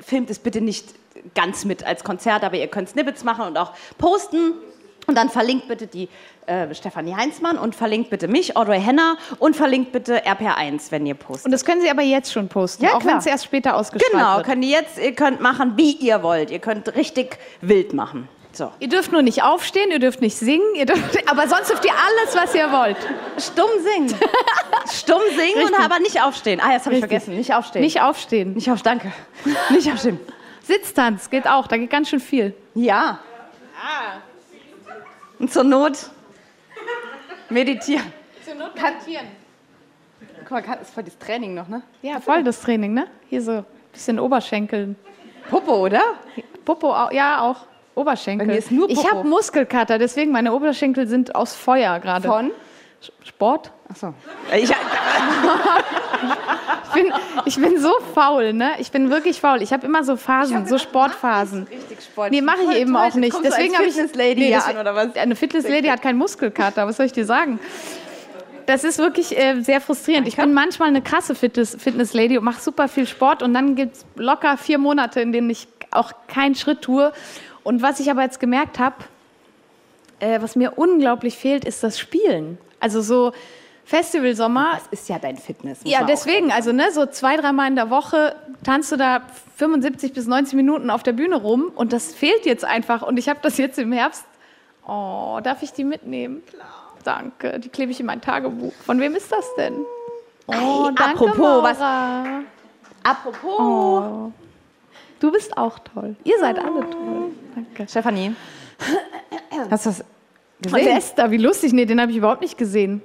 [0.00, 0.99] filmt es bitte nicht
[1.34, 4.54] ganz mit als Konzert, aber ihr könnt Snippets machen und auch posten.
[5.06, 6.08] Und dann verlinkt bitte die
[6.46, 11.14] äh, Stefanie Heinzmann und verlinkt bitte mich, Audrey Henner und verlinkt bitte RPR1, wenn ihr
[11.14, 11.46] postet.
[11.46, 14.12] Und das können Sie aber jetzt schon posten, Ja, auch wenn es erst später ausgestrahlt
[14.12, 14.46] Genau, wird.
[14.46, 16.50] könnt ihr jetzt, ihr könnt machen, wie ihr wollt.
[16.50, 18.28] Ihr könnt richtig wild machen.
[18.52, 18.70] So.
[18.78, 21.92] Ihr dürft nur nicht aufstehen, ihr dürft nicht singen, ihr dürft, aber sonst dürft ihr
[21.92, 22.96] alles, was ihr wollt.
[23.38, 24.14] Stumm singen.
[24.92, 25.78] Stumm singen und Richtig.
[25.84, 26.60] aber nicht aufstehen.
[26.60, 27.36] Ah, jetzt habe ich vergessen.
[27.36, 27.82] Nicht aufstehen.
[27.82, 28.52] Nicht aufstehen.
[28.54, 29.12] nicht auf, danke.
[29.70, 30.20] Nicht aufstehen.
[30.70, 32.54] Sitztanz geht auch, da geht ganz schön viel.
[32.74, 33.18] Ja.
[35.40, 36.10] Und zur Not
[37.48, 38.12] meditieren.
[38.44, 39.26] Zur Not meditieren.
[40.42, 41.82] Guck mal, das ist voll das Training noch, ne?
[42.02, 43.08] Ja, voll das Training, ne?
[43.28, 44.94] Hier so ein bisschen Oberschenkeln.
[45.48, 46.02] Popo, oder?
[46.64, 47.66] Popo, ja auch.
[47.96, 48.46] Oberschenkel.
[48.46, 49.10] Bei mir ist nur Ich Popo.
[49.10, 52.28] habe Muskelkater, deswegen meine Oberschenkel sind aus Feuer gerade.
[52.28, 52.52] Von?
[53.24, 53.72] Sport?
[53.88, 54.14] Achso.
[54.56, 54.70] Ich,
[56.88, 57.12] Ich bin,
[57.46, 58.72] ich bin so faul, ne?
[58.78, 59.62] Ich bin wirklich faul.
[59.62, 61.64] Ich habe immer so Phasen, so Sportphasen.
[61.70, 62.30] richtig Sport.
[62.32, 63.36] Nee, mache ich eben auch nicht.
[63.44, 65.14] Deswegen habe ich Lady Nee, hier das- an, oder was?
[65.16, 66.86] Eine Fitness-Lady hat keinen Muskelkater.
[66.86, 67.60] Was soll ich dir sagen?
[68.66, 70.28] Das ist wirklich äh, sehr frustrierend.
[70.28, 73.96] Ich bin manchmal eine krasse Fitness- Fitness-Lady und mache super viel Sport und dann gibt
[73.96, 77.12] es locker vier Monate, in denen ich auch keinen Schritt tue.
[77.62, 78.96] Und was ich aber jetzt gemerkt habe,
[80.18, 82.58] äh, was mir unglaublich fehlt, ist das Spielen.
[82.80, 83.32] Also so
[83.84, 85.80] Festivalsommer, Das ist ja dein Fitness.
[85.84, 89.22] ja, deswegen, also ne, so zwei, dreimal in der Woche tanzt du da
[89.56, 93.02] 75 bis 90 Minuten auf der Bühne rum und das fehlt jetzt einfach.
[93.02, 94.24] Und ich habe das jetzt im Herbst.
[94.86, 96.42] Oh, darf ich die mitnehmen?
[96.46, 96.66] Klar.
[97.04, 98.72] Danke, die klebe ich in mein Tagebuch.
[98.84, 99.74] Von wem ist das denn?
[100.46, 100.52] Oh,
[100.88, 102.40] Ey, danke, apropos, was- Maura.
[103.02, 103.60] Apropos.
[103.60, 104.32] Oh.
[105.18, 106.14] Du bist auch toll.
[106.24, 107.30] Ihr seid alle toll.
[107.54, 107.88] Danke.
[107.88, 108.34] Stefanie.
[109.70, 110.04] Hast du das
[110.66, 110.96] Und gesehen?
[110.96, 111.72] Esther, wie lustig.
[111.72, 113.02] Nee, den habe ich überhaupt nicht gesehen.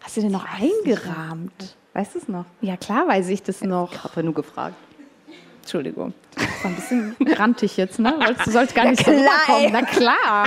[0.00, 1.76] Hast du den noch eingerahmt?
[1.94, 2.44] Weißt du es noch?
[2.60, 3.92] Ja, klar weiß ich das noch.
[3.92, 4.74] Ich habe nur gefragt.
[5.62, 6.14] Entschuldigung.
[6.36, 8.14] Das war ein bisschen rantig jetzt, ne?
[8.44, 9.16] Du sollst gar nicht so klar,
[9.48, 9.64] rüberkommen.
[9.64, 9.70] ey.
[9.72, 10.46] Na klar.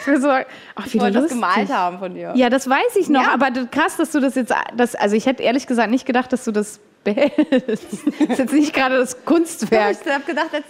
[0.00, 0.44] Ich so, ach,
[0.86, 2.32] wie Ich wollte das gemalt haben von dir.
[2.34, 3.32] Ja, das weiß ich noch, Ja.
[3.34, 6.44] aber krass, dass du das jetzt, das, also ich hätte ehrlich gesagt nicht gedacht, dass
[6.44, 7.36] du das behältst.
[7.62, 9.96] Das ist jetzt nicht gerade das Ja, Kunstwerk.
[10.04, 10.68] ich habe gedacht, jetzt,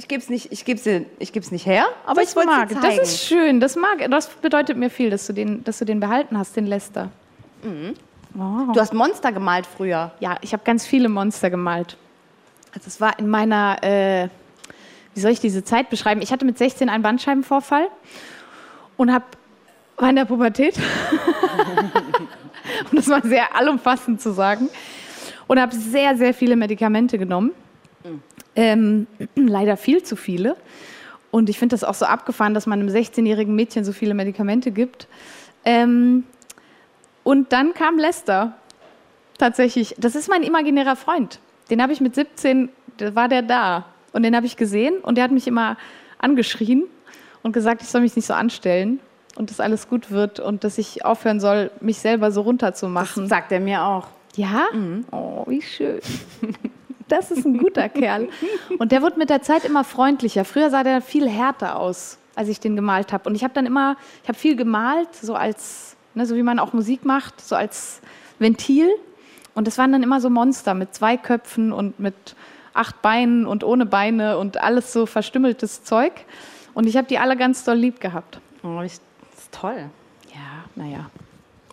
[0.00, 2.48] ich gebe es nicht, ich geb's dir- ich geb's nicht her, aber das ich wollte
[2.48, 2.70] mag.
[2.70, 2.96] es zeigen.
[2.96, 4.10] Das ist schön, das mag.
[4.10, 7.10] Das bedeutet mir viel, dass du den, dass du den behalten hast, den Lester.
[8.32, 8.72] Wow.
[8.72, 10.12] du hast Monster gemalt früher.
[10.20, 11.98] Ja, ich habe ganz viele Monster gemalt.
[12.74, 14.28] Also es war in meiner, äh,
[15.14, 16.22] wie soll ich diese Zeit beschreiben?
[16.22, 17.88] Ich hatte mit 16 einen Bandscheibenvorfall
[18.96, 19.24] und habe
[19.98, 20.78] war in der Pubertät.
[22.90, 24.70] um das mal sehr allumfassend zu sagen.
[25.46, 27.50] Und habe sehr, sehr viele Medikamente genommen.
[28.56, 30.56] Ähm, leider viel zu viele.
[31.30, 34.70] Und ich finde das auch so abgefahren, dass man einem 16-jährigen Mädchen so viele Medikamente
[34.70, 35.06] gibt.
[35.64, 36.24] Ähm,
[37.22, 38.54] und dann kam Lester
[39.38, 39.94] tatsächlich.
[39.98, 41.38] Das ist mein imaginärer Freund.
[41.70, 43.86] Den habe ich mit 17, da war der da.
[44.12, 45.76] Und den habe ich gesehen und der hat mich immer
[46.18, 46.84] angeschrien
[47.42, 48.98] und gesagt, ich soll mich nicht so anstellen
[49.36, 53.28] und dass alles gut wird und dass ich aufhören soll, mich selber so runterzumachen.
[53.28, 54.08] Sagt er mir auch.
[54.34, 54.66] Ja?
[55.12, 56.00] Oh, wie schön.
[57.10, 58.28] Das ist ein guter Kerl.
[58.78, 60.44] Und der wird mit der Zeit immer freundlicher.
[60.44, 63.28] Früher sah der viel härter aus, als ich den gemalt habe.
[63.28, 66.58] Und ich habe dann immer, ich habe viel gemalt, so als ne, so wie man
[66.58, 68.00] auch Musik macht, so als
[68.38, 68.88] Ventil.
[69.54, 72.14] Und das waren dann immer so Monster mit zwei Köpfen und mit
[72.72, 76.12] acht Beinen und ohne Beine und alles so verstümmeltes Zeug.
[76.72, 78.40] Und ich habe die alle ganz doll lieb gehabt.
[78.62, 78.98] Oh, ich,
[79.32, 79.90] das ist toll.
[80.32, 81.10] Ja, naja.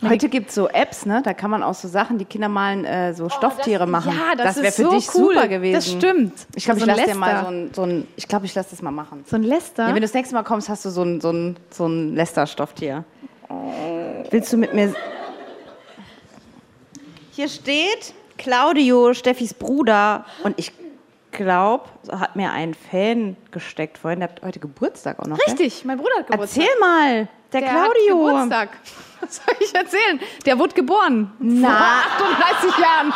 [0.02, 1.22] Heute gibt es so Apps, ne?
[1.24, 4.12] Da kann man auch so Sachen, die Kinder malen, äh, so Stofftiere machen.
[4.16, 5.34] Ja, das, wäre ist für so dich cool.
[5.34, 5.74] super gewesen.
[5.74, 6.34] Das stimmt.
[6.54, 8.70] Ich glaube, so ich lasse dir mal so ein, so ein ich glaube, ich lasse
[8.70, 9.24] das mal machen.
[9.26, 9.84] So ein Lester.
[9.84, 12.14] Ja, wenn du das nächste Mal kommst, hast du so ein, so ein, so ein
[12.14, 13.04] Lester-Stofftier.
[14.30, 14.94] Willst du mit mir.
[17.32, 20.26] Hier steht Claudio, Steffis Bruder.
[20.44, 20.72] Und ich
[21.32, 24.20] glaube, hat mir ein Fan gesteckt vorhin.
[24.20, 25.38] Der hat heute Geburtstag auch noch.
[25.46, 26.62] Richtig, mein Bruder hat Geburtstag.
[26.62, 27.28] Erzähl mal.
[27.52, 28.26] Der, Der Claudio.
[28.28, 28.68] Hat Geburtstag.
[29.20, 30.20] Was soll ich erzählen?
[30.46, 31.32] Der wurde geboren.
[31.40, 32.02] Na.
[32.18, 33.12] Vor 38 Jahren.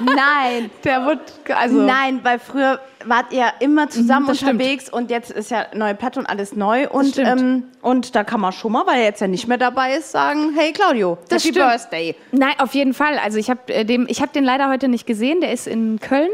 [0.00, 0.70] Nein.
[0.84, 1.20] Der wurde,
[1.56, 1.76] also.
[1.82, 4.52] Nein, weil früher wart ihr immer zusammen Mhm, das stimmt.
[4.54, 6.88] unterwegs und jetzt ist ja neue Platte und alles neu.
[6.88, 7.40] Und, stimmt.
[7.40, 10.10] ähm, und da kann man schon mal, weil er jetzt ja nicht mehr dabei ist,
[10.10, 11.70] sagen, hey Claudio, Das Happy stimmt.
[11.70, 12.16] Birthday.
[12.32, 13.18] Nein, auf jeden Fall.
[13.18, 15.40] Also ich habe äh, dem, ich habe den leider heute nicht gesehen.
[15.40, 16.30] Der ist in Köln.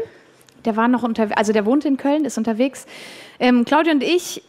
[0.65, 2.85] Der war noch unterwegs, also der wohnt in Köln, ist unterwegs.
[3.39, 4.41] Ähm, Claudia und ich,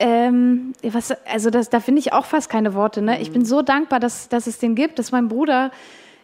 [0.00, 3.02] ähm, was, also das, da finde ich auch fast keine Worte.
[3.02, 3.20] Ne?
[3.20, 5.72] Ich bin so dankbar, dass, dass es den gibt, dass mein Bruder,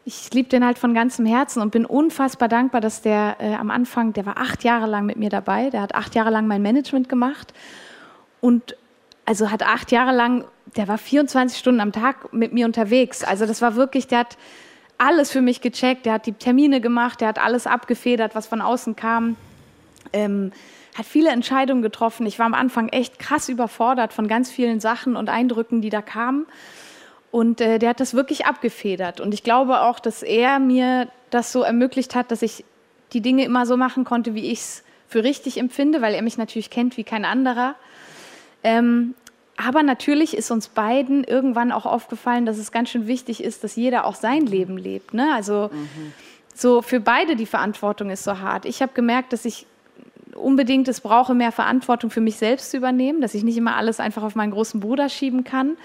[0.04, 3.70] ich liebe den halt von ganzem Herzen und bin unfassbar dankbar, dass der äh, am
[3.70, 6.62] Anfang, der war acht Jahre lang mit mir dabei, der hat acht Jahre lang mein
[6.62, 7.52] Management gemacht
[8.40, 8.76] und
[9.24, 10.44] also hat acht Jahre lang,
[10.76, 13.24] der war 24 Stunden am Tag mit mir unterwegs.
[13.24, 14.36] Also das war wirklich, der hat
[14.98, 18.60] alles für mich gecheckt, der hat die Termine gemacht, der hat alles abgefedert, was von
[18.60, 19.36] außen kam.
[20.12, 20.52] Ähm,
[20.94, 22.26] hat viele Entscheidungen getroffen.
[22.26, 26.02] Ich war am Anfang echt krass überfordert von ganz vielen Sachen und Eindrücken, die da
[26.02, 26.46] kamen.
[27.32, 29.20] Und äh, der hat das wirklich abgefedert.
[29.20, 32.64] Und ich glaube auch, dass er mir das so ermöglicht hat, dass ich
[33.12, 36.38] die Dinge immer so machen konnte, wie ich es für richtig empfinde, weil er mich
[36.38, 37.74] natürlich kennt wie kein anderer.
[38.62, 39.14] Ähm,
[39.56, 43.76] aber natürlich ist uns beiden irgendwann auch aufgefallen, dass es ganz schön wichtig ist, dass
[43.76, 45.14] jeder auch sein Leben lebt.
[45.14, 45.32] Ne?
[45.32, 45.70] Also
[46.54, 48.64] so für beide die Verantwortung ist so hart.
[48.64, 49.66] Ich habe gemerkt, dass ich
[50.36, 54.00] unbedingt es brauche, mehr Verantwortung für mich selbst zu übernehmen, dass ich nicht immer alles
[54.00, 55.76] einfach auf meinen großen Bruder schieben kann.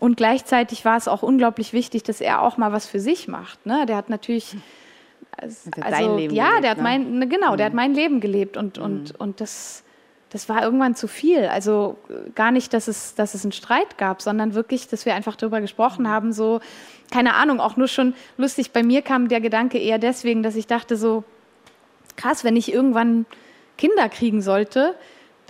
[0.00, 3.64] Und gleichzeitig war es auch unglaublich wichtig, dass er auch mal was für sich macht.
[3.64, 3.86] Ne?
[3.86, 4.56] Der hat natürlich
[5.38, 6.82] also, Der hat Leben ja, gelebt, der hat ne?
[6.82, 9.82] mein ne, genau, der hat mein Leben gelebt und und und das
[10.30, 11.46] das war irgendwann zu viel.
[11.46, 11.96] Also
[12.34, 15.60] gar nicht, dass es, dass es einen Streit gab, sondern wirklich, dass wir einfach darüber
[15.60, 16.60] gesprochen haben, so,
[17.10, 18.72] keine Ahnung, auch nur schon lustig.
[18.72, 21.22] Bei mir kam der Gedanke eher deswegen, dass ich dachte so,
[22.16, 23.24] krass, wenn ich irgendwann
[23.76, 24.94] Kinder kriegen sollte,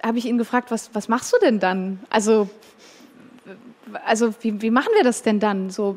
[0.04, 2.00] habe ich ihn gefragt, was, was machst du denn dann?
[2.10, 2.48] Also,
[4.04, 5.70] also wie, wie machen wir das denn dann?
[5.70, 5.96] So,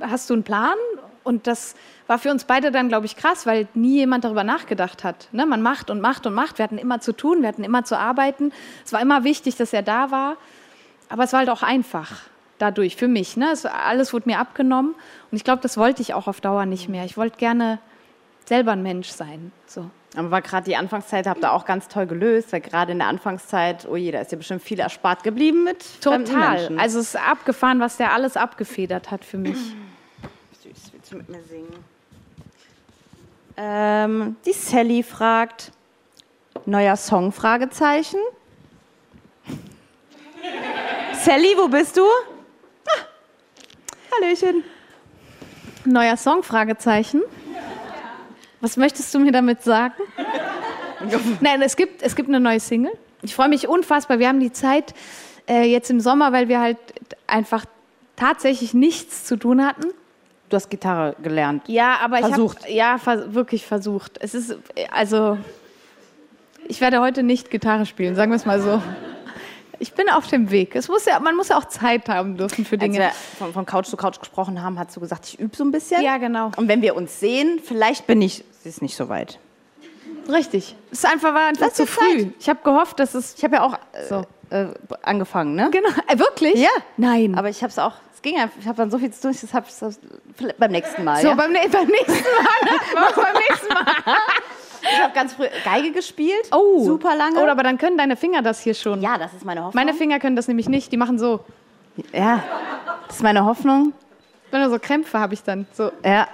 [0.00, 0.76] hast du einen Plan?
[1.24, 1.74] Und das
[2.06, 5.28] war für uns beide dann, glaube ich, krass, weil nie jemand darüber nachgedacht hat.
[5.32, 5.46] Ne?
[5.46, 6.58] Man macht und macht und macht.
[6.58, 8.52] Wir hatten immer zu tun, wir hatten immer zu arbeiten.
[8.84, 10.36] Es war immer wichtig, dass er da war.
[11.08, 12.22] Aber es war halt auch einfach
[12.58, 13.36] dadurch für mich.
[13.36, 13.50] Ne?
[13.52, 14.94] Es, alles wurde mir abgenommen.
[15.30, 17.04] Und ich glaube, das wollte ich auch auf Dauer nicht mehr.
[17.04, 17.78] Ich wollte gerne
[18.46, 19.52] selber ein Mensch sein.
[19.66, 19.90] So.
[20.14, 23.08] Aber war gerade die Anfangszeit, habt ihr auch ganz toll gelöst, weil gerade in der
[23.08, 26.78] Anfangszeit, oh je, da ist ja bestimmt viel erspart geblieben mit Total.
[26.78, 29.56] Also es ist abgefahren, was der alles abgefedert hat für mich.
[30.62, 31.72] Süß, willst du mit mir singen?
[33.56, 35.72] Ähm, die Sally fragt,
[36.66, 38.18] neuer Song, Fragezeichen.
[41.24, 42.02] Sally, wo bist du?
[42.86, 43.06] Ah,
[44.14, 44.64] Hallöchen.
[45.84, 46.42] Neuer Song?
[46.42, 47.22] Fragezeichen.
[48.62, 49.94] Was möchtest du mir damit sagen?
[51.40, 52.92] Nein, es gibt, es gibt eine neue Single.
[53.22, 54.20] Ich freue mich unfassbar.
[54.20, 54.94] Wir haben die Zeit
[55.48, 56.78] äh, jetzt im Sommer, weil wir halt
[57.26, 57.64] einfach
[58.16, 59.88] tatsächlich nichts zu tun hatten.
[60.48, 61.64] Du hast Gitarre gelernt.
[61.66, 62.58] Ja, aber Versucht.
[62.60, 64.18] ich habe ja vers wirklich versucht.
[64.20, 65.38] Es ist äh, also
[66.68, 68.80] ich werde heute nicht Gitarre spielen, sagen wir es mal so.
[69.78, 70.76] Ich bin auf dem Weg.
[70.76, 72.98] Es muss ja, man muss ja auch Zeit haben dürfen für Als Dinge.
[72.98, 75.72] wir von, von Couch zu Couch gesprochen haben, hast du gesagt, ich übe so ein
[75.72, 76.02] bisschen.
[76.02, 76.52] Ja, genau.
[76.56, 79.38] Und wenn wir uns sehen, vielleicht bin ich, sie ist nicht so weit.
[80.28, 80.76] Richtig.
[80.90, 82.24] Es ist einfach, war einfach Lass zu früh.
[82.24, 82.32] Zeit.
[82.38, 84.24] Ich habe gehofft, dass es Ich habe ja auch äh, So.
[84.50, 84.66] äh,
[85.02, 85.68] angefangen, ne?
[85.70, 85.88] genau.
[86.06, 86.54] Äh, wirklich?
[86.54, 86.68] Ja.
[86.96, 87.34] Nein.
[87.36, 89.36] Aber ich habe es auch, es ging einfach, ich habe dann so viel zu tun,
[89.40, 89.74] das habe ich
[90.36, 91.20] vielleicht beim nächsten Mal.
[91.22, 91.34] so ja?
[91.34, 93.12] beim, beim nächsten Mal.
[93.16, 93.84] Beim nächsten Mal?
[94.82, 96.84] ich habe ganz früh Geige gespielt, Oh.
[96.84, 97.42] super lange.
[97.42, 99.00] Oh, aber dann können deine Finger das hier schon.
[99.02, 99.84] ja, das ist meine Hoffnung.
[99.84, 100.92] Meine Finger können das nämlich nicht.
[100.92, 101.40] Die machen so.
[102.12, 102.42] ja,
[103.08, 103.92] das ist meine Hoffnung.
[104.50, 105.66] Wenn so Krämpfe habe ich dann.
[105.72, 105.90] So.
[106.04, 106.28] Ja,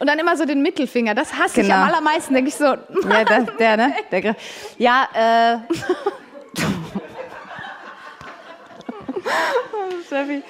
[0.00, 1.14] Und dann immer so den Mittelfinger.
[1.14, 1.82] Das hasse ich Genau.
[1.82, 2.32] am allermeisten.
[2.34, 2.64] Denke ich so.
[2.64, 2.76] ja
[3.24, 3.94] der, der, ne?
[4.10, 4.34] Der,
[4.78, 5.58] ja, äh.
[10.06, 10.42] Steffi.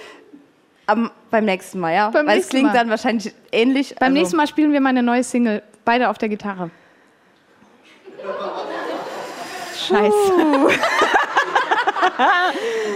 [0.87, 2.11] Am, beim nächsten Mal, ja?
[2.11, 2.75] Beim Weil es klingt Mal.
[2.75, 3.95] dann wahrscheinlich ähnlich.
[3.99, 5.63] Beim also- nächsten Mal spielen wir meine neue Single.
[5.85, 6.71] Beide auf der Gitarre.
[9.77, 10.33] Scheiße.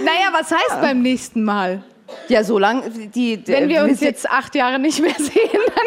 [0.04, 1.82] naja, was heißt beim nächsten Mal?
[2.28, 5.86] Ja, so lang, die, die Wenn wir uns jetzt acht Jahre nicht mehr sehen, dann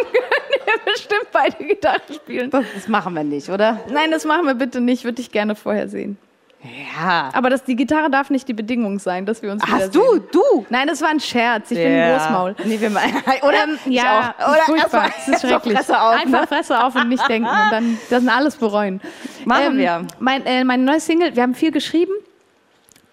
[0.68, 2.50] wir bestimmt beide Gitarre spielen.
[2.50, 3.80] Das, das machen wir nicht, oder?
[3.90, 5.04] Nein, das machen wir bitte nicht.
[5.04, 6.18] Würde ich gerne vorher sehen.
[6.64, 7.30] Ja.
[7.34, 10.66] Aber das, die Gitarre darf nicht die Bedingung sein, dass wir uns Hast du, du?
[10.70, 11.70] Nein, das war ein Scherz.
[11.72, 12.56] Ich bin ein Großmaul.
[12.66, 13.64] Nee, wir meinen, oder?
[13.64, 14.54] Ähm, Ich ja, auch.
[14.54, 15.10] Oder furchtbar.
[15.26, 15.78] Das ist schrecklich.
[15.78, 16.48] Fresse auf, Einfach ne?
[16.48, 19.02] Fresse auf und nicht denken und dann das sind alles bereuen.
[19.46, 20.08] Machen wir.
[20.20, 22.14] Mein, äh, meine neue Single, wir haben viel geschrieben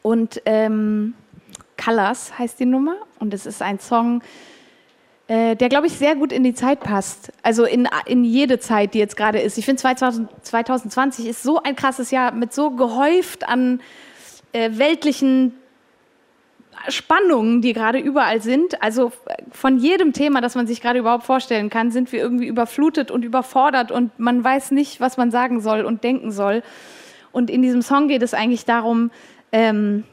[0.02, 1.14] und ähm,
[1.82, 4.22] Colors heißt die Nummer und es ist ein Song,
[5.26, 7.32] äh, der, glaube ich, sehr gut in die Zeit passt.
[7.42, 9.56] Also in, in jede Zeit, die jetzt gerade ist.
[9.56, 13.80] Ich finde 2000 2020 ist so ein krasses Jahr mit so gehäuft an
[14.52, 15.54] äh, weltlichen
[16.88, 18.82] Spannungen, die gerade überall sind.
[18.82, 19.12] Also
[19.50, 23.24] von jedem Thema, das man sich gerade überhaupt vorstellen kann, sind wir irgendwie überflutet und
[23.24, 26.62] überfordert und man weiß nicht, was man sagen soll und denken soll.
[27.32, 29.10] Und in diesem Song geht es eigentlich darum,
[29.52, 30.04] ähm,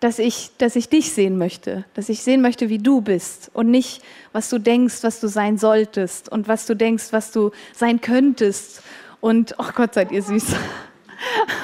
[0.00, 3.70] dass ich, dass ich dich sehen möchte, dass ich sehen möchte, wie du bist und
[3.70, 8.00] nicht, was du denkst, was du sein solltest und was du denkst, was du sein
[8.00, 8.82] könntest.
[9.20, 10.46] Und, oh Gott, seid ihr süß.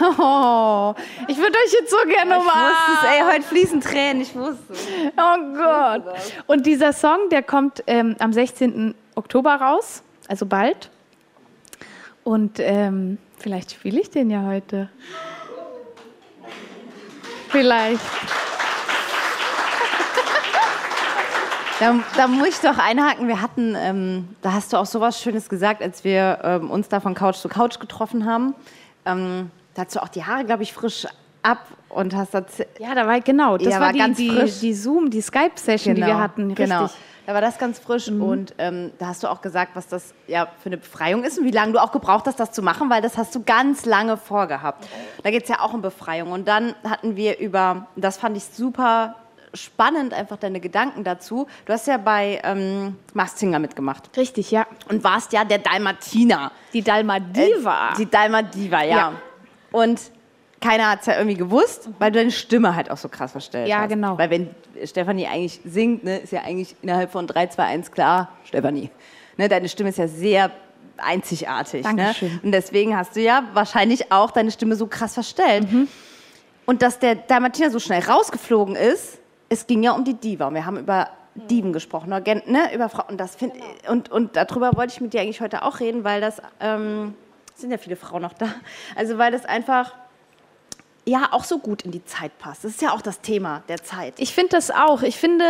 [0.03, 0.95] Oh,
[1.29, 3.11] ich würde euch jetzt so gerne Ich wusste es, umarmen.
[3.11, 4.87] ey, heute fließen Tränen, ich wusste es.
[5.17, 6.03] Oh Gott.
[6.47, 8.95] Und dieser Song, der kommt ähm, am 16.
[9.15, 10.91] Oktober raus, also bald.
[12.23, 14.91] Und ähm, vielleicht spiele ich den ja heute.
[17.49, 18.01] Vielleicht.
[21.79, 23.29] Da, da muss ich doch einhaken.
[23.29, 27.01] Wir hatten, ähm, da hast du auch sowas Schönes gesagt, als wir ähm, uns da
[27.01, 28.55] von Couch zu Couch getroffen haben.
[29.05, 31.07] Ähm, da hast du auch die Haare, glaube ich, frisch
[31.43, 32.45] ab und hast das.
[32.79, 33.59] Ja, da war genau.
[33.59, 34.61] Das Ja, war, war die, ganz die, frisch.
[34.61, 36.47] die Zoom, die Skype-Session, die wir hatten.
[36.49, 36.67] Richtig.
[36.67, 36.89] Genau.
[37.27, 40.47] Da war das ganz frisch und ähm, da hast du auch gesagt, was das ja
[40.63, 43.03] für eine Befreiung ist und wie lange du auch gebraucht hast, das zu machen, weil
[43.03, 44.87] das hast du ganz lange vorgehabt.
[45.25, 46.31] Da geht es ja auch um Befreiung.
[46.31, 49.17] Und dann hatten wir über, das fand ich super
[49.55, 51.49] spannend, einfach deine Gedanken dazu.
[51.65, 54.67] Du hast ja bei ähm, Masked Singer mitgemacht Richtig, ja.
[54.89, 56.53] und warst ja der Dalmatiner.
[56.73, 57.95] Die Dalmadiva.
[57.99, 58.97] Die Dalmadiva, ja.
[58.97, 59.13] Ja.
[59.73, 60.01] Und
[60.67, 63.69] keiner hat es ja irgendwie gewusst, weil du deine Stimme halt auch so krass verstellt
[63.69, 63.89] Ja, hast.
[63.89, 64.19] genau.
[64.19, 64.51] Weil wenn
[64.85, 68.91] Stefanie eigentlich singt, ne, ist ja eigentlich innerhalb von 3, 2, 1 klar, Stefanie.
[69.37, 70.51] Ne, deine Stimme ist ja sehr
[70.97, 71.83] einzigartig.
[71.83, 72.33] Dankeschön.
[72.35, 72.41] Ne?
[72.43, 75.71] Und deswegen hast du ja wahrscheinlich auch deine Stimme so krass verstellt.
[75.71, 75.89] Mhm.
[76.65, 80.49] Und dass der Dalmatiner so schnell rausgeflogen ist, es ging ja um die Diva.
[80.49, 83.11] Und wir haben über Diven gesprochen, oder gen- ne, über Frauen.
[83.11, 83.53] Und, das find,
[83.89, 87.15] und, und darüber wollte ich mit dir eigentlich heute auch reden, weil das, ähm,
[87.55, 88.49] sind ja viele Frauen noch da,
[88.97, 89.93] also weil das einfach
[91.07, 92.65] ja auch so gut in die Zeit passt.
[92.65, 94.15] Das ist ja auch das Thema der Zeit.
[94.19, 95.03] Ich finde das auch.
[95.03, 95.45] Ich finde,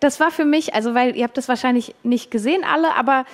[0.00, 3.24] das war für mich, also weil ihr habt das wahrscheinlich nicht gesehen alle, aber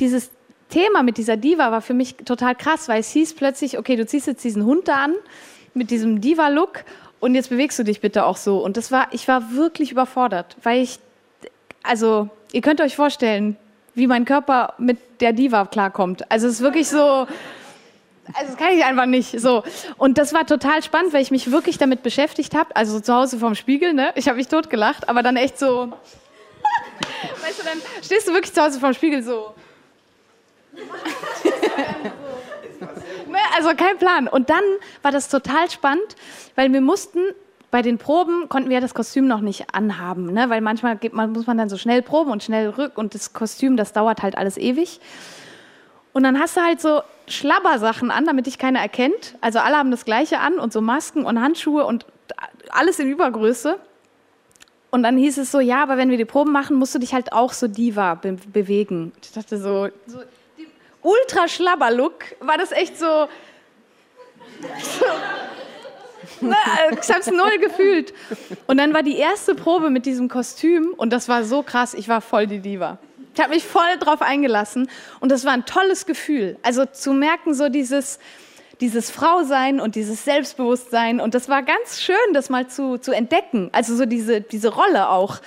[0.00, 0.30] dieses
[0.68, 4.04] Thema mit dieser Diva war für mich total krass, weil es hieß plötzlich, okay, du
[4.04, 5.14] ziehst jetzt diesen Hund da an
[5.74, 6.84] mit diesem Diva-Look
[7.20, 8.58] und jetzt bewegst du dich bitte auch so.
[8.58, 10.98] Und das war, ich war wirklich überfordert, weil ich,
[11.84, 13.56] also ihr könnt euch vorstellen,
[13.94, 16.30] wie mein Körper mit der Diva klarkommt.
[16.32, 17.26] Also es ist wirklich so,
[18.34, 19.62] also das kann ich einfach nicht so.
[19.98, 22.74] Und das war total spannend, weil ich mich wirklich damit beschäftigt habe.
[22.74, 24.12] Also zu Hause vorm Spiegel, ne?
[24.14, 25.92] Ich habe mich totgelacht, aber dann echt so.
[27.42, 29.54] weißt du, dann stehst du wirklich zu Hause vorm Spiegel so.
[33.28, 33.38] ne?
[33.56, 34.28] Also kein Plan.
[34.28, 34.64] Und dann
[35.02, 36.16] war das total spannend,
[36.54, 37.20] weil wir mussten.
[37.72, 40.48] Bei den Proben konnten wir das Kostüm noch nicht anhaben, ne?
[40.48, 43.76] weil manchmal man, muss man dann so schnell proben und schnell rück und das Kostüm,
[43.76, 45.00] das dauert halt alles ewig.
[46.12, 49.36] Und dann hast du halt so Schlabbersachen an, damit dich keiner erkennt.
[49.40, 52.06] Also alle haben das Gleiche an und so Masken und Handschuhe und
[52.70, 53.78] alles in Übergröße.
[54.90, 57.12] Und dann hieß es so, ja, aber wenn wir die Proben machen, musst du dich
[57.12, 59.12] halt auch so diva be bewegen.
[59.22, 60.20] Ich dachte so, so
[61.02, 63.28] ultra Schlabber-Look war das echt so.
[65.00, 65.04] so
[66.40, 66.56] ne,
[66.92, 68.14] ich hab's null gefühlt.
[68.66, 72.08] Und dann war die erste Probe mit diesem Kostüm und das war so krass, ich
[72.08, 72.98] war voll die Diva.
[73.36, 74.88] Ich habe mich voll drauf eingelassen
[75.20, 76.56] und das war ein tolles Gefühl.
[76.62, 78.18] Also zu merken, so dieses,
[78.80, 83.68] dieses Frausein und dieses Selbstbewusstsein und das war ganz schön, das mal zu, zu entdecken.
[83.72, 85.40] Also so diese, diese Rolle auch.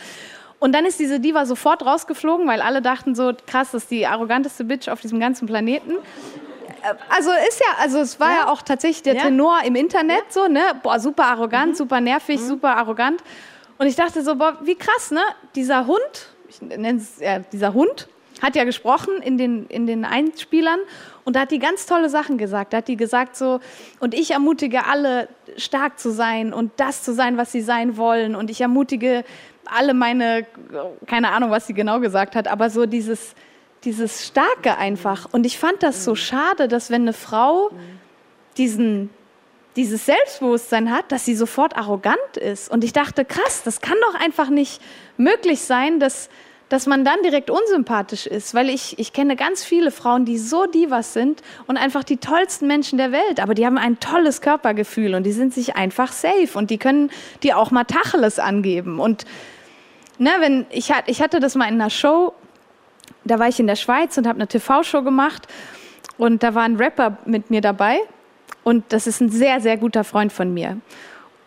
[0.59, 4.05] Und dann ist diese Diva sofort rausgeflogen, weil alle dachten so, krass, das ist die
[4.05, 5.93] arroganteste Bitch auf diesem ganzen Planeten.
[7.09, 9.23] Also ist ja, also es war ja, auch tatsächlich der Ja.
[9.23, 10.61] Tenor im Internet so, ne?
[10.83, 13.23] Boah, super arrogant, super nervig, super arrogant.
[13.79, 15.21] Und ich dachte so, boah, wie krass, ne?
[15.55, 16.29] Dieser Hund,
[16.61, 18.07] nenne es ja, dieser Hund,
[18.41, 20.79] hat ja gesprochen in den, in den Einspielern
[21.25, 22.73] und da hat die ganz tolle Sachen gesagt.
[22.73, 23.59] Da hat die gesagt so,
[23.99, 28.35] und ich ermutige alle, stark zu sein und das zu sein, was sie sein wollen.
[28.35, 29.23] Und ich ermutige
[29.65, 30.45] alle meine,
[31.05, 33.35] keine Ahnung, was sie genau gesagt hat, aber so dieses,
[33.83, 35.27] dieses Starke einfach.
[35.31, 37.69] Und ich fand das so schade, dass wenn eine Frau
[38.57, 39.09] diesen,
[39.75, 42.71] dieses Selbstbewusstsein hat, dass sie sofort arrogant ist.
[42.71, 44.81] Und ich dachte, krass, das kann doch einfach nicht
[45.17, 46.29] möglich sein, dass,
[46.69, 48.53] dass man dann direkt unsympathisch ist.
[48.53, 52.67] Weil ich, ich kenne ganz viele Frauen, die so divas sind und einfach die tollsten
[52.67, 53.39] Menschen der Welt.
[53.39, 57.11] Aber die haben ein tolles Körpergefühl und die sind sich einfach safe und die können
[57.43, 58.99] dir auch mal Tacheles angeben.
[58.99, 59.25] Und
[60.19, 62.33] ne, wenn, ich, ich hatte das mal in einer Show,
[63.25, 65.47] da war ich in der Schweiz und habe eine TV-Show gemacht
[66.17, 67.99] und da war ein Rapper mit mir dabei
[68.63, 70.77] und das ist ein sehr, sehr guter Freund von mir.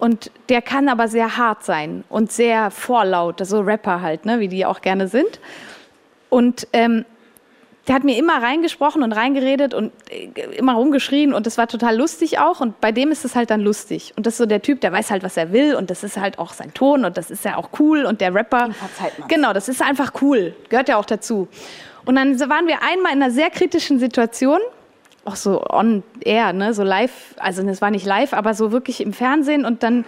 [0.03, 4.49] Und der kann aber sehr hart sein und sehr vorlaut, so Rapper halt, ne, wie
[4.49, 5.38] die auch gerne sind.
[6.29, 7.05] Und ähm,
[7.87, 11.97] der hat mir immer reingesprochen und reingeredet und äh, immer rumgeschrien und das war total
[11.97, 12.59] lustig auch.
[12.59, 14.12] Und bei dem ist es halt dann lustig.
[14.17, 16.17] Und das ist so der Typ, der weiß halt, was er will und das ist
[16.17, 18.71] halt auch sein Ton und das ist ja auch cool und der Rapper.
[19.29, 21.47] Genau, das ist einfach cool, gehört ja auch dazu.
[22.05, 24.59] Und dann waren wir einmal in einer sehr kritischen Situation,
[25.25, 29.01] auch so on air, ne, so live, also es war nicht live, aber so wirklich
[29.01, 30.05] im Fernsehen und dann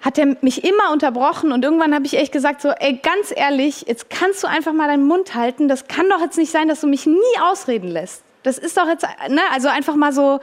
[0.00, 3.84] hat er mich immer unterbrochen und irgendwann habe ich echt gesagt so, ey, ganz ehrlich,
[3.86, 5.68] jetzt kannst du einfach mal deinen Mund halten.
[5.68, 8.22] Das kann doch jetzt nicht sein, dass du mich nie ausreden lässt.
[8.42, 10.40] Das ist doch jetzt, ne, also einfach mal so,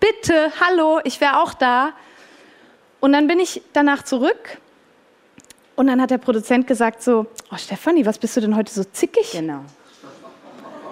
[0.00, 1.92] bitte, hallo, ich wäre auch da.
[3.00, 4.58] Und dann bin ich danach zurück
[5.76, 8.84] und dann hat der Produzent gesagt so, oh Stefanie, was bist du denn heute so
[8.84, 9.32] zickig?
[9.32, 9.60] Genau.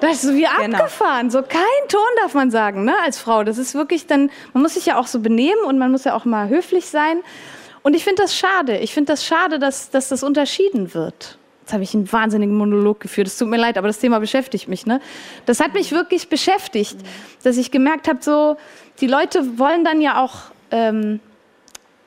[0.03, 0.79] Das ist so wie genau.
[0.79, 1.31] abgefahren.
[1.31, 3.45] So kein Ton darf man sagen, ne, als Frau.
[3.45, 6.17] Das ist wirklich dann, man muss sich ja auch so benehmen und man muss ja
[6.17, 7.21] auch mal höflich sein.
[7.83, 8.79] Und ich finde das schade.
[8.79, 11.38] Ich finde das schade, dass, dass das unterschieden wird.
[11.61, 13.29] Jetzt habe ich einen wahnsinnigen Monolog geführt.
[13.29, 14.87] Es tut mir leid, aber das Thema beschäftigt mich.
[14.87, 15.01] Ne?
[15.47, 16.97] Das hat mich wirklich beschäftigt,
[17.45, 18.57] dass ich gemerkt habe, so
[19.01, 21.21] die Leute wollen dann ja auch ähm,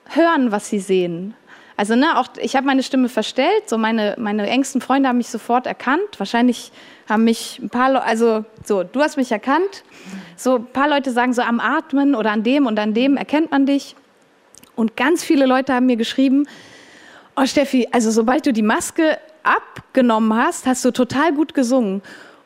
[0.10, 1.34] hören, was sie sehen.
[1.78, 3.70] Also ne, auch ich habe meine Stimme verstellt.
[3.70, 6.20] So meine meine engsten Freunde haben mich sofort erkannt.
[6.20, 6.74] Wahrscheinlich
[7.08, 9.84] haben mich ein paar, Leute, also so, du hast mich erkannt.
[10.36, 13.52] So ein paar Leute sagen so am Atmen oder an dem und an dem erkennt
[13.52, 13.96] man dich.
[14.76, 16.48] Und ganz viele Leute haben mir geschrieben,
[17.36, 22.02] oh Steffi, also sobald du die Maske abgenommen hast, hast du total gut gesungen.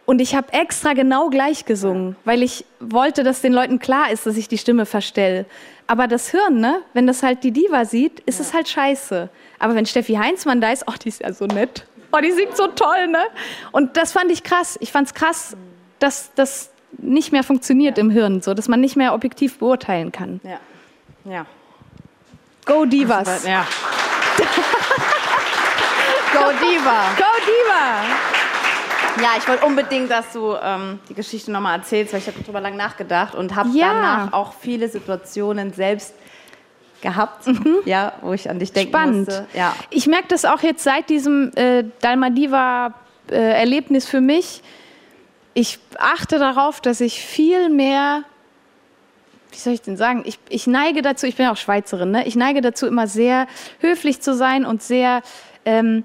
[0.05, 4.25] Und ich habe extra genau gleich gesungen, weil ich wollte, dass den Leuten klar ist,
[4.25, 5.45] dass ich die Stimme verstelle.
[5.85, 8.45] Aber das Hirn, ne, wenn das halt die Diva sieht, ist ja.
[8.45, 9.29] es halt scheiße.
[9.59, 11.85] Aber wenn Steffi Heinzmann da ist, oh, die ist ja so nett.
[12.11, 13.23] Oh, die singt so toll, ne?
[13.71, 14.77] Und das fand ich krass.
[14.81, 15.55] Ich fand es krass,
[15.99, 18.03] dass das nicht mehr funktioniert ja.
[18.03, 20.39] im Hirn, so dass man nicht mehr objektiv beurteilen kann.
[20.43, 20.59] Ja.
[21.25, 21.45] Ja.
[22.65, 23.45] Go Divas.
[23.45, 23.67] Ja.
[26.33, 27.09] Go Diva.
[27.17, 28.03] Go Diva.
[29.21, 32.61] Ja, ich wollte unbedingt, dass du ähm, die Geschichte nochmal erzählst, weil ich habe darüber
[32.61, 33.87] lang nachgedacht und habe ja.
[33.87, 36.13] danach auch viele Situationen selbst
[37.01, 37.77] gehabt, mhm.
[37.85, 39.27] ja, wo ich an dich denken Spannend.
[39.27, 39.47] musste.
[39.53, 39.75] Ja.
[39.89, 44.61] Ich merke das auch jetzt seit diesem äh, Dalmadiva-Erlebnis äh, für mich.
[45.53, 48.23] Ich achte darauf, dass ich viel mehr
[49.51, 52.27] wie soll ich denn sagen, ich, ich neige dazu, ich bin auch Schweizerin, ne?
[52.27, 53.47] ich neige dazu, immer sehr
[53.79, 55.23] höflich zu sein und sehr,
[55.65, 56.03] ähm,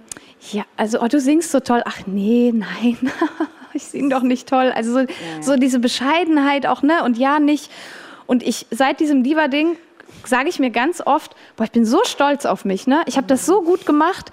[0.53, 1.83] ja, also, oh, du singst so toll.
[1.85, 3.11] Ach nee, nein,
[3.73, 4.73] ich singe doch nicht toll.
[4.75, 5.43] Also so, ja, ja.
[5.43, 7.03] so, diese Bescheidenheit auch, ne?
[7.03, 7.71] Und ja, nicht.
[8.27, 9.77] Und ich, seit diesem Diva-Ding,
[10.25, 13.03] sage ich mir ganz oft, boah, ich bin so stolz auf mich, ne?
[13.07, 14.31] Ich habe das so gut gemacht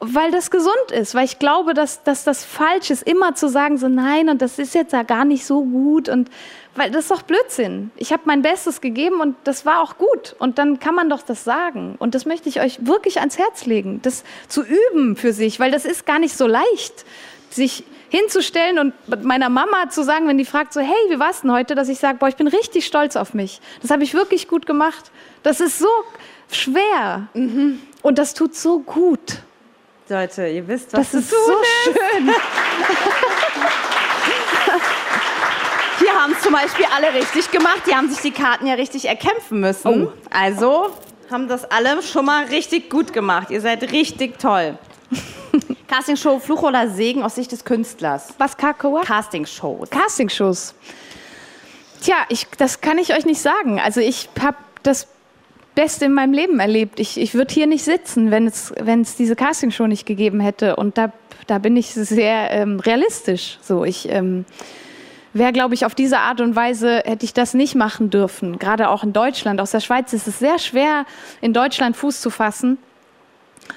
[0.00, 3.78] weil das gesund ist, weil ich glaube, dass, dass das falsch ist, immer zu sagen,
[3.78, 6.30] so nein, und das ist jetzt ja gar nicht so gut und
[6.76, 7.90] weil das ist doch Blödsinn.
[7.96, 10.36] Ich habe mein Bestes gegeben und das war auch gut.
[10.38, 11.96] Und dann kann man doch das sagen.
[11.98, 15.72] Und das möchte ich euch wirklich ans Herz legen, das zu üben für sich, weil
[15.72, 17.04] das ist gar nicht so leicht,
[17.50, 18.94] sich hinzustellen und
[19.24, 21.98] meiner Mama zu sagen, wenn die fragt so, hey, wie war's denn heute, dass ich
[21.98, 23.60] sage, boah, ich bin richtig stolz auf mich.
[23.82, 25.10] Das habe ich wirklich gut gemacht.
[25.42, 25.88] Das ist so
[26.50, 27.80] schwer mhm.
[28.02, 29.42] und das tut so gut.
[30.08, 31.36] Leute, ihr wisst, was das ist so
[31.84, 32.34] schön.
[35.98, 37.82] Hier haben es zum Beispiel alle richtig gemacht.
[37.86, 40.06] Die haben sich die Karten ja richtig erkämpfen müssen.
[40.06, 40.12] Oh.
[40.30, 40.92] Also
[41.30, 43.50] haben das alle schon mal richtig gut gemacht.
[43.50, 44.78] Ihr seid richtig toll.
[45.88, 48.34] Castingshow Fluch oder Segen aus Sicht des Künstlers.
[48.38, 49.02] Was Kakaoa?
[49.02, 49.88] Castingshows.
[49.90, 50.74] Castingshows.
[52.02, 53.80] Tja, ich, das kann ich euch nicht sagen.
[53.80, 55.08] Also ich habe das
[55.74, 57.00] Beste in meinem Leben erlebt.
[57.00, 60.76] Ich, ich würde hier nicht sitzen, wenn es, wenn es diese Castingshow nicht gegeben hätte.
[60.76, 61.12] Und da,
[61.46, 63.58] da bin ich sehr ähm, realistisch.
[63.62, 64.44] So, ich ähm,
[65.32, 68.58] wäre, glaube ich, auf diese Art und Weise hätte ich das nicht machen dürfen.
[68.58, 69.60] Gerade auch in Deutschland.
[69.60, 71.06] Aus der Schweiz ist es sehr schwer,
[71.40, 72.78] in Deutschland Fuß zu fassen.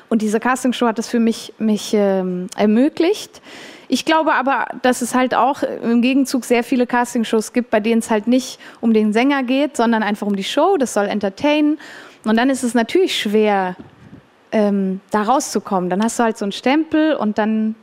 [0.09, 3.41] Und diese Castingshow hat das für mich, mich ähm, ermöglicht.
[3.87, 7.99] Ich glaube aber, dass es halt auch im Gegenzug sehr viele Castingshows gibt, bei denen
[7.99, 10.77] es halt nicht um den Sänger geht, sondern einfach um die Show.
[10.77, 11.77] Das soll entertainen.
[12.23, 13.75] Und dann ist es natürlich schwer,
[14.53, 15.89] ähm, da rauszukommen.
[15.89, 17.75] Dann hast du halt so einen Stempel und dann,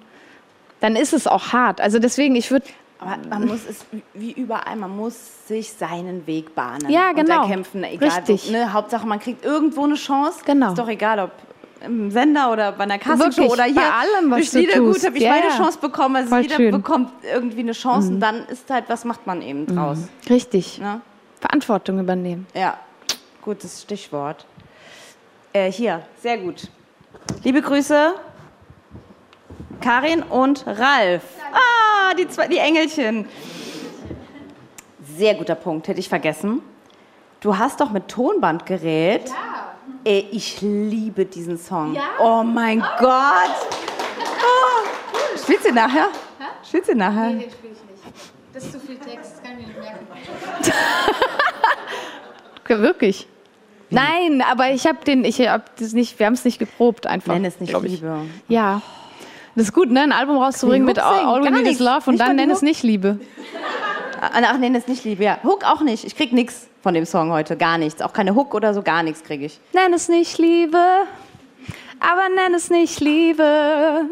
[0.80, 1.80] dann ist es auch hart.
[1.80, 2.66] Also deswegen, ich würde
[3.00, 3.84] Aber man muss es
[4.14, 6.88] wie- überall, man muss sich seinen Weg bahnen.
[6.90, 7.36] Ja, genau.
[7.44, 8.08] Und erkämpfen, egal.
[8.08, 8.48] Richtig.
[8.48, 8.72] Wo, ne?
[8.72, 10.40] Hauptsache, man kriegt irgendwo eine Chance.
[10.46, 10.68] Genau.
[10.70, 11.32] Ist doch egal, ob
[11.84, 13.74] im Sender oder bei einer Wirklich, oder hier.
[13.74, 15.06] bei allem, was durch du Liedergut tust.
[15.06, 15.56] habe ich Ja, meine ja.
[15.56, 16.16] Chance bekommen.
[16.16, 16.66] Also Voll jeder schön.
[16.68, 16.70] Mhm.
[16.82, 19.98] bekommt irgendwie eine Chance und dann ist halt, was macht man eben draus.
[20.28, 20.78] Richtig.
[20.78, 21.00] Ne?
[21.40, 22.46] Verantwortung übernehmen.
[22.54, 22.78] Ja,
[23.42, 24.44] gutes Stichwort.
[25.52, 26.68] Äh, hier, sehr gut.
[27.44, 28.14] Liebe Grüße,
[29.80, 31.22] Karin und Ralf.
[31.52, 33.26] Ah, die, zwei, die Engelchen.
[35.16, 36.60] Sehr guter Punkt, hätte ich vergessen.
[37.40, 39.28] Du hast doch mit Tonbandgerät.
[39.28, 39.34] Ja.
[40.08, 41.94] Ey, ich liebe diesen Song.
[42.18, 43.54] Oh mein Gott.
[44.40, 45.36] Oh.
[45.36, 46.06] Spielst du nachher?
[46.66, 47.32] Spielst du nachher?
[47.32, 48.32] Den spiele ich nicht.
[48.54, 50.72] Das ist zu viel Text, das kann ich mir nicht
[52.64, 52.82] merken.
[52.82, 53.26] Wirklich.
[53.90, 57.34] Nein, aber ich habe den, ich habe das nicht, wir haben es nicht geprobt einfach.
[57.34, 57.78] Nenn es nicht.
[57.78, 58.20] Liebe.
[58.48, 58.80] Ja.
[59.56, 60.00] Das ist gut, ne?
[60.00, 61.80] Ein Album rauszubringen mit All, All We Need Is.
[61.80, 63.20] Love und Nicht dann nenn es nicht Liebe.
[64.22, 65.38] Ah, Ach, nenn es nicht Liebe, ja.
[65.44, 66.04] Hook auch nicht.
[66.04, 67.54] Ich krieg nichts von dem Song heute.
[67.54, 68.00] Gar nichts.
[68.00, 69.60] Auch keine Hook oder so, gar nichts kriege ich.
[69.74, 71.02] Nenn es nicht Liebe,
[72.00, 74.06] aber nenn es nicht Liebe.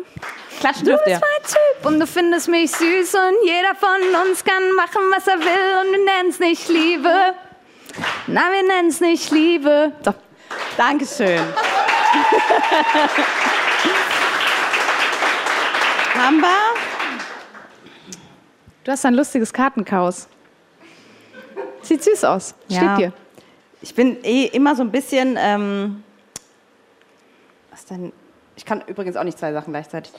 [0.61, 1.27] Klatschen Du dürft bist ihr.
[1.27, 5.39] mein Typ und du findest mich süß und jeder von uns kann machen, was er
[5.39, 7.33] will und wir nennen es nicht Liebe.
[8.27, 9.93] Nein, wir nennen es nicht Liebe.
[10.05, 10.13] So.
[10.77, 11.41] Dankeschön.
[16.15, 16.75] Haben wir?
[18.85, 20.29] Du hast ein lustiges Kartenchaos.
[21.87, 22.55] Sieht süß aus.
[22.69, 22.95] Ja.
[22.95, 23.13] Steht dir.
[23.83, 25.37] Ich bin eh immer so ein bisschen.
[25.39, 26.03] Ähm,
[27.71, 28.13] was denn?
[28.57, 30.13] Ich kann übrigens auch nicht zwei Sachen gleichzeitig.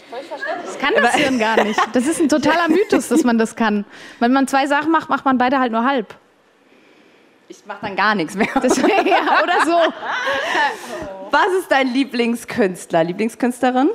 [0.63, 1.79] Das kann das Hirn gar nicht.
[1.93, 3.83] Das ist ein totaler Mythos, dass man das kann.
[4.19, 6.13] Wenn man zwei Sachen macht, macht man beide halt nur halb.
[7.49, 8.47] Ich mache dann gar nichts mehr.
[8.61, 9.93] Deswegen, ja, oder so.
[11.31, 13.89] Was ist dein Lieblingskünstler, Lieblingskünstlerin?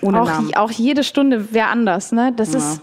[0.00, 0.54] Ohne Auch, Namen.
[0.56, 2.12] auch jede Stunde wäre anders.
[2.12, 2.32] Ne?
[2.34, 2.58] Das Ja.
[2.60, 2.80] ist,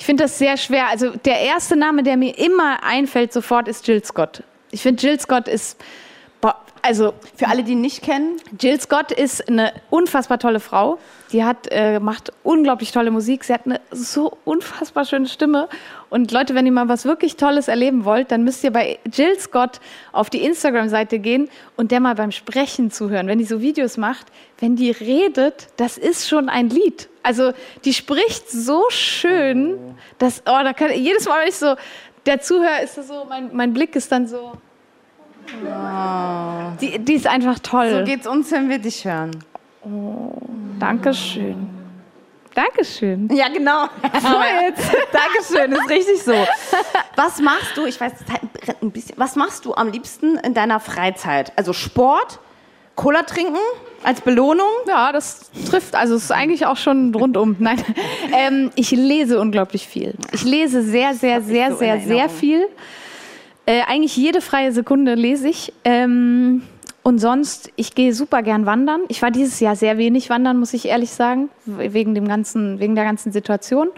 [0.00, 0.88] ich finde das sehr schwer.
[0.88, 4.42] Also der erste Name, der mir immer einfällt sofort, ist Jill Scott.
[4.70, 5.78] Ich finde, Jill Scott ist,
[6.80, 10.98] also Für alle, die ihn nicht kennen, Jill Scott ist eine unfassbar tolle Frau.
[11.32, 13.44] Die hat, äh, macht unglaublich tolle Musik.
[13.44, 15.68] Sie hat eine so unfassbar schöne Stimme.
[16.08, 19.38] Und Leute, wenn ihr mal was wirklich Tolles erleben wollt, dann müsst ihr bei Jill
[19.38, 19.80] Scott
[20.12, 23.28] auf die Instagram-Seite gehen und der mal beim Sprechen zuhören.
[23.28, 24.26] Wenn die so Videos macht,
[24.58, 27.08] wenn die redet, das ist schon ein Lied.
[27.22, 27.52] Also
[27.84, 29.78] die spricht so schön,
[30.18, 31.76] dass, oh, da kann jedes Mal, wenn ich so,
[32.26, 34.52] der Zuhörer ist so, mein, mein Blick ist dann so.
[36.80, 37.90] Die, die ist einfach toll.
[37.90, 39.30] so geht's uns, wenn wir dich hören.
[40.78, 41.68] Dankeschön.
[42.54, 43.28] Dankeschön.
[43.32, 43.86] Ja, genau.
[44.02, 46.34] Dankeschön, ist richtig so.
[47.16, 48.12] Was machst du, ich weiß,
[48.60, 51.52] brennt ein bisschen, was machst du am liebsten in deiner Freizeit?
[51.56, 52.40] Also Sport,
[52.96, 53.56] Cola trinken
[54.02, 54.66] als Belohnung?
[54.88, 57.56] Ja, das trifft, also es ist eigentlich auch schon rundum.
[57.60, 57.82] Nein,
[58.36, 60.14] ähm, ich lese unglaublich viel.
[60.32, 62.28] Ich lese sehr, sehr, sehr, so sehr, sehr Erinnerung.
[62.30, 62.68] viel.
[63.66, 65.72] Äh, eigentlich jede freie Sekunde lese ich.
[65.84, 66.62] Ähm,
[67.10, 69.02] und sonst, ich gehe super gern wandern.
[69.08, 72.94] Ich war dieses Jahr sehr wenig wandern, muss ich ehrlich sagen, wegen, dem ganzen, wegen
[72.94, 73.88] der ganzen Situation.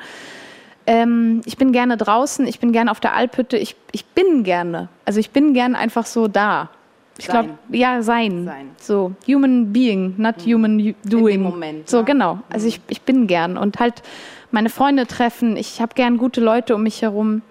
[0.86, 4.88] Ähm, ich bin gerne draußen, ich bin gerne auf der Alphütte, ich, ich bin gerne.
[5.04, 6.70] Also ich bin gern einfach so da.
[7.18, 8.46] Ich glaube, ja, sein.
[8.46, 8.70] Sein.
[8.80, 11.42] So, human being, not human u- doing.
[11.42, 12.04] Moment, So, ne?
[12.04, 12.38] genau.
[12.50, 13.58] Also ich, ich bin gern.
[13.58, 14.02] Und halt
[14.50, 17.42] meine Freunde treffen, ich habe gern gute Leute um mich herum.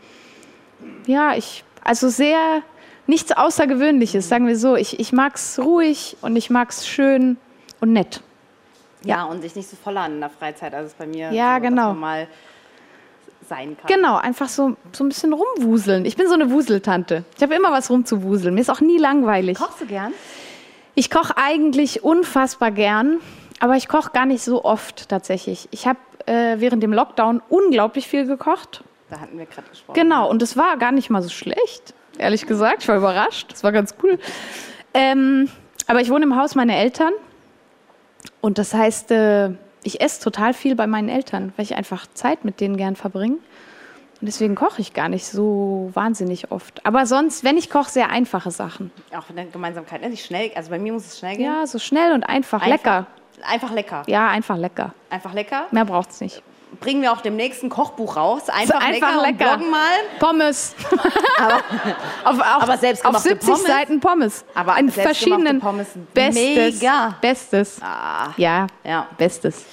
[1.05, 2.63] Ja, ich, also sehr,
[3.07, 4.75] nichts Außergewöhnliches, sagen wir so.
[4.75, 7.37] Ich, ich mag es ruhig und ich mag es schön
[7.79, 8.21] und nett.
[9.03, 11.55] Ja, und sich nicht so voll an in der Freizeit, als es bei mir Ja,
[11.55, 11.93] so, genau.
[11.93, 12.27] mal
[13.49, 13.87] sein kann.
[13.87, 16.05] Genau, einfach so, so ein bisschen rumwuseln.
[16.05, 17.23] Ich bin so eine Wuseltante.
[17.35, 18.53] Ich habe immer was rumzuwuseln.
[18.53, 19.57] Mir ist auch nie langweilig.
[19.57, 20.13] Kochst du gern?
[20.93, 23.19] Ich koche eigentlich unfassbar gern,
[23.59, 25.67] aber ich koche gar nicht so oft tatsächlich.
[25.71, 28.83] Ich habe äh, während dem Lockdown unglaublich viel gekocht.
[29.09, 29.95] Da hatten wir gerade gesprochen.
[29.95, 32.83] Genau, und es war gar nicht mal so schlecht, ehrlich gesagt.
[32.83, 34.17] Ich war überrascht, das war ganz cool.
[34.93, 35.49] Ähm,
[35.87, 37.11] aber ich wohne im Haus meiner Eltern
[38.41, 39.49] und das heißt, äh,
[39.83, 43.37] ich esse total viel bei meinen Eltern, weil ich einfach Zeit mit denen gern verbringe.
[44.19, 46.85] Und deswegen koche ich gar nicht so wahnsinnig oft.
[46.85, 48.91] Aber sonst, wenn ich koche, sehr einfache Sachen.
[49.17, 50.01] Auch in der Gemeinsamkeit.
[50.01, 50.15] Ne?
[50.15, 51.45] Schnell, also bei mir muss es schnell gehen.
[51.45, 53.07] Ja, so schnell und einfach, Einfach- lecker.
[53.43, 54.03] Einfach lecker.
[54.05, 54.93] Ja, einfach lecker.
[55.09, 55.65] Einfach lecker.
[55.71, 56.43] Mehr braucht's nicht.
[56.79, 58.49] Bringen wir auch demnächst ein Kochbuch raus.
[58.49, 59.21] Einfach, Einfach lecker.
[59.21, 59.53] lecker.
[59.53, 59.97] Und bloggen mal.
[60.19, 60.73] Pommes.
[62.23, 63.63] auf, auf, aber auf selbstgemachte 70 Pommes?
[63.67, 64.45] Seiten Pommes.
[64.55, 66.35] Aber in verschiedenen Pommes, Bestes.
[66.81, 67.15] mega.
[67.21, 67.79] Bestes.
[67.81, 69.07] Ah, Ja, ja.
[69.17, 69.65] Bestes.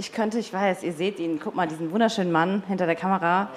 [0.00, 1.40] Ich könnte, ich weiß, ihr seht ihn.
[1.42, 3.48] Guck mal, diesen wunderschönen Mann hinter der Kamera.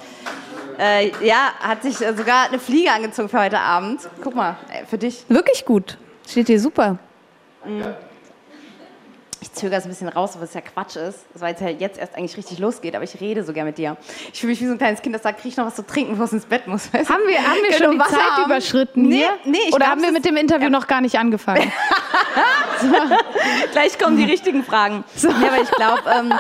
[0.79, 4.01] Äh, ja, hat sich äh, sogar eine Fliege angezogen für heute Abend.
[4.23, 5.23] Guck mal, äh, für dich.
[5.29, 5.97] Wirklich gut.
[6.27, 6.97] Steht dir super.
[9.41, 12.15] Ich zögere es ein bisschen raus, was ja Quatsch ist, weil es ja jetzt erst
[12.15, 13.97] eigentlich richtig losgeht, aber ich rede so gern mit dir.
[14.31, 15.85] Ich fühle mich wie so ein kleines Kind, das sagt, krieg ich noch was zu
[15.85, 16.93] trinken, bevor es ins Bett muss.
[16.93, 17.13] Weißt du?
[17.13, 18.45] Haben wir, haben wir schon die Wasser Zeit haben?
[18.45, 19.29] überschritten Nee, hier?
[19.45, 21.71] nee, ich Oder glaub, haben wir es mit dem Interview noch gar nicht angefangen?
[23.71, 25.03] Gleich kommen die richtigen Fragen.
[25.17, 26.33] Ja, aber ich glaube, ähm,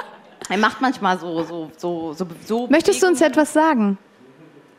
[0.49, 3.97] er macht manchmal so, so, so, so, so Möchtest du uns etwas sagen?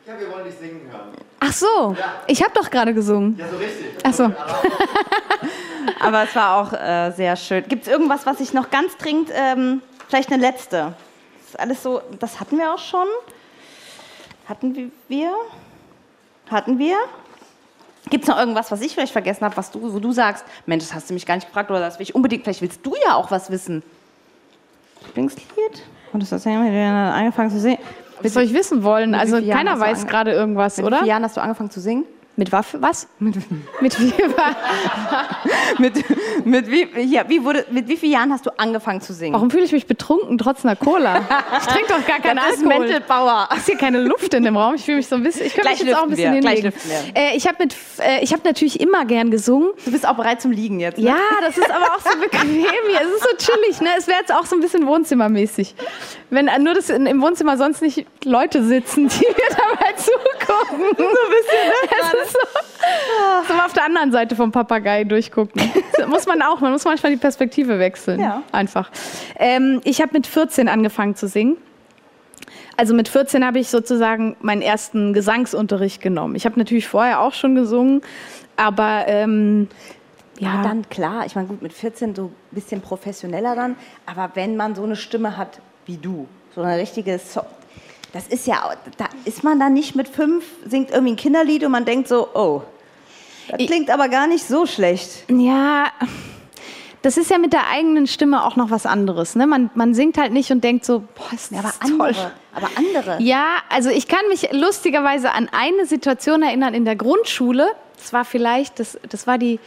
[0.07, 1.09] Ja, wir wollen dich singen hören.
[1.41, 1.97] Ach so,
[2.29, 3.37] ich habe doch gerade gesungen.
[3.37, 3.87] Ja, so richtig.
[4.05, 4.33] Ach so.
[6.01, 7.65] Aber es war auch äh, sehr schön.
[7.69, 10.95] Gibt es irgendwas, was ich noch ganz dringend, ähm, vielleicht eine letzte?
[11.39, 13.07] Das ist alles so, das hatten wir auch schon.
[14.49, 15.33] Hatten wir?
[16.51, 16.97] Hatten wir?
[18.11, 20.85] Gibt es noch irgendwas, was ich vielleicht vergessen habe, was du, wo du sagst, Mensch,
[20.85, 22.95] das hast du mich gar nicht gefragt oder das will ich unbedingt, vielleicht willst du
[23.07, 23.83] ja auch was wissen.
[25.07, 25.83] Lieblingslied?
[26.13, 27.79] Und das hast du angefangen zu singen.
[28.21, 29.15] Was soll ich wissen wollen?
[29.15, 31.05] Also keiner weiß gerade irgendwas, Mit oder?
[31.05, 32.05] Jahren hast du angefangen zu singen?
[32.35, 32.81] Mit Waffe?
[32.81, 33.09] Was?
[33.19, 33.37] Mit,
[33.83, 34.13] mit wie?
[35.79, 35.93] mit,
[36.47, 39.35] mit, wie, ja, wie wurde, mit wie vielen Jahren hast du angefangen zu singen?
[39.35, 41.21] Warum fühle ich mich betrunken trotz einer Cola?
[41.59, 42.67] Ich trinke doch gar keinen Alkohol.
[42.67, 43.49] Mental Power.
[43.55, 44.77] ist hier keine Luft in dem Raum.
[44.77, 45.47] Ich fühle mich so ein bisschen.
[45.47, 46.73] Ich könnte mich jetzt auch ein bisschen wir, hinlegen.
[47.15, 49.71] Äh, ich habe mit, äh, ich habe natürlich immer gern gesungen.
[49.85, 50.99] Du bist auch bereit zum Liegen jetzt.
[50.99, 51.09] Ne?
[51.09, 53.01] Ja, das ist aber auch so bequem hier.
[53.03, 53.91] Es ist so chillig, ne?
[53.99, 55.75] Es wäre jetzt auch so ein bisschen wohnzimmermäßig.
[56.31, 60.81] Wenn äh, nur das in, im Wohnzimmer sonst nicht Leute sitzen, die mir dabei zugucken.
[60.97, 62.22] So ein bisschen, ne?
[62.25, 65.63] So, so auf der anderen Seite vom Papagei durchgucken.
[65.97, 68.21] Das muss man auch, man muss manchmal die Perspektive wechseln.
[68.21, 68.43] Ja.
[68.53, 68.91] Einfach.
[69.37, 71.57] Ähm, ich habe mit 14 angefangen zu singen.
[72.77, 76.35] Also mit 14 habe ich sozusagen meinen ersten Gesangsunterricht genommen.
[76.35, 78.03] Ich habe natürlich vorher auch schon gesungen,
[78.57, 79.69] aber ähm,
[80.39, 81.27] ja, Ja, dann klar.
[81.27, 83.77] Ich meine, gut, mit 14 so ein bisschen professioneller dann.
[84.07, 87.43] Aber wenn man so eine Stimme hat wie du, so eine richtige so
[88.13, 91.73] das ist ja, da ist man dann nicht mit fünf, singt irgendwie ein Kinderlied und
[91.73, 92.63] man denkt so, oh,
[93.49, 95.25] das klingt aber gar nicht so schlecht.
[95.31, 95.87] Ja,
[97.03, 99.35] das ist ja mit der eigenen Stimme auch noch was anderes.
[99.35, 99.47] Ne?
[99.47, 102.09] Man, man singt halt nicht und denkt so, boah, ist das Aber toll.
[102.09, 103.17] andere, aber andere.
[103.23, 107.73] Ja, also ich kann mich lustigerweise an eine Situation erinnern in der Grundschule.
[107.97, 109.59] Das war vielleicht, das, das war die,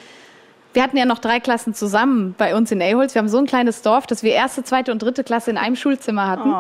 [0.75, 3.15] wir hatten ja noch drei Klassen zusammen bei uns in Eholz.
[3.15, 5.77] Wir haben so ein kleines Dorf, dass wir erste, zweite und dritte Klasse in einem
[5.77, 6.53] Schulzimmer hatten.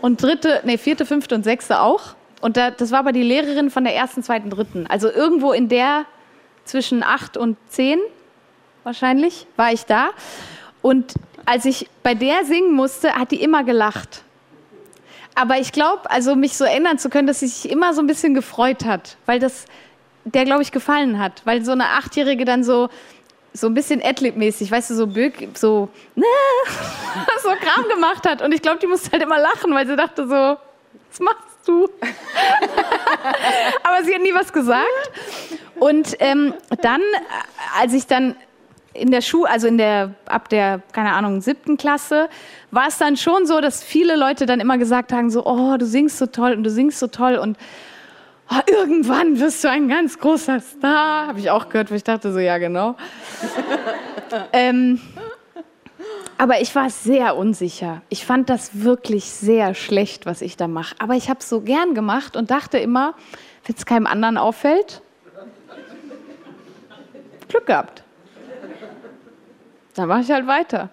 [0.00, 2.14] Und dritte, nee, vierte, fünfte und sechste auch.
[2.40, 4.86] Und da, das war aber die Lehrerin von der ersten, zweiten, dritten.
[4.86, 6.06] Also irgendwo in der
[6.64, 7.98] zwischen acht und zehn
[8.84, 10.08] wahrscheinlich war ich da.
[10.80, 14.22] Und als ich bei der singen musste, hat die immer gelacht.
[15.34, 18.06] Aber ich glaube, also mich so erinnern zu können, dass sie sich immer so ein
[18.06, 19.66] bisschen gefreut hat, weil das
[20.24, 21.42] der, glaube ich, gefallen hat.
[21.44, 22.88] Weil so eine Achtjährige dann so,
[23.52, 26.24] so ein bisschen Adlib-mäßig, weißt du, so Böck, so, ne,
[27.42, 28.42] so Kram gemacht hat.
[28.42, 30.56] Und ich glaube, die musste halt immer lachen, weil sie dachte so,
[31.10, 31.84] was machst du?
[33.82, 34.86] Aber sie hat nie was gesagt.
[35.78, 38.36] Und ähm, dann, äh, als ich dann
[38.94, 42.28] in der Schule, also in der, ab der, keine Ahnung, siebten Klasse,
[42.70, 45.86] war es dann schon so, dass viele Leute dann immer gesagt haben, so, oh, du
[45.86, 47.56] singst so toll und du singst so toll und
[48.52, 51.26] oh, irgendwann wirst du ein ganz großer Star.
[51.28, 52.96] Habe ich auch gehört, wo ich dachte so, ja, genau.
[54.52, 55.00] ähm,
[56.38, 58.02] aber ich war sehr unsicher.
[58.08, 60.94] Ich fand das wirklich sehr schlecht, was ich da mache.
[60.98, 63.14] Aber ich habe es so gern gemacht und dachte immer,
[63.64, 65.02] wenn es keinem anderen auffällt,
[67.48, 68.02] Glück gehabt.
[69.94, 70.88] Dann mache ich halt weiter.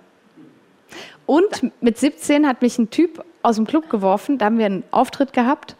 [1.26, 4.38] Und mit 17 hat mich ein Typ aus dem Club geworfen.
[4.38, 5.76] Da haben wir einen Auftritt gehabt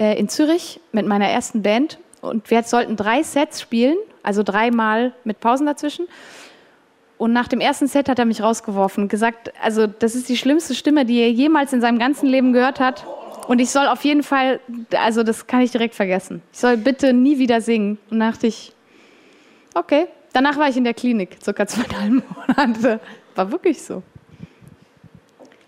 [0.00, 1.98] äh, in Zürich mit meiner ersten Band.
[2.22, 6.08] Und wir sollten drei Sets spielen, also dreimal mit Pausen dazwischen.
[7.18, 10.38] Und nach dem ersten Set hat er mich rausgeworfen und gesagt, also das ist die
[10.38, 13.06] schlimmste Stimme, die er jemals in seinem ganzen Leben gehört hat.
[13.46, 14.60] Und ich soll auf jeden Fall,
[14.96, 16.42] also das kann ich direkt vergessen.
[16.52, 17.98] Ich soll bitte nie wieder singen.
[18.10, 18.72] Und dachte ich,
[19.74, 20.06] okay.
[20.32, 23.00] Danach war ich in der Klinik, circa zweieinhalb Monate.
[23.34, 24.02] War wirklich so.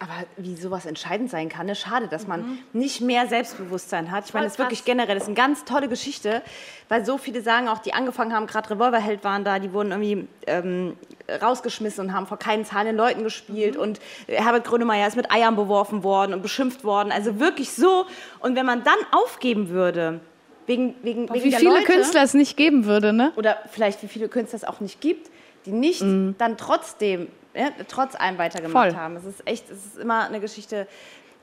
[0.03, 1.77] Aber wie sowas entscheidend sein kann, ne?
[1.77, 4.27] schade, dass man nicht mehr Selbstbewusstsein hat.
[4.27, 6.43] Ich meine, das ist wirklich generell, das ist eine ganz tolle Geschichte,
[6.89, 10.27] weil so viele sagen auch, die angefangen haben, gerade Revolverheld waren da, die wurden irgendwie
[10.49, 10.97] ähm,
[11.41, 15.55] rausgeschmissen und haben vor keinen zahlenden Leuten gespielt und äh, Herbert Grönemeyer ist mit Eiern
[15.55, 18.07] beworfen worden und beschimpft worden, also wirklich so.
[18.41, 20.19] Und wenn man dann aufgeben würde,
[20.67, 23.33] wegen, wegen, wegen Wie viele Leute, Künstler es nicht geben würde, ne?
[23.37, 25.31] oder vielleicht wie viele Künstler es auch nicht gibt,
[25.65, 29.01] die nicht dann trotzdem, ja, trotz allem weitergemacht Voll.
[29.01, 29.17] haben.
[29.17, 30.87] Es ist echt, es ist immer eine Geschichte,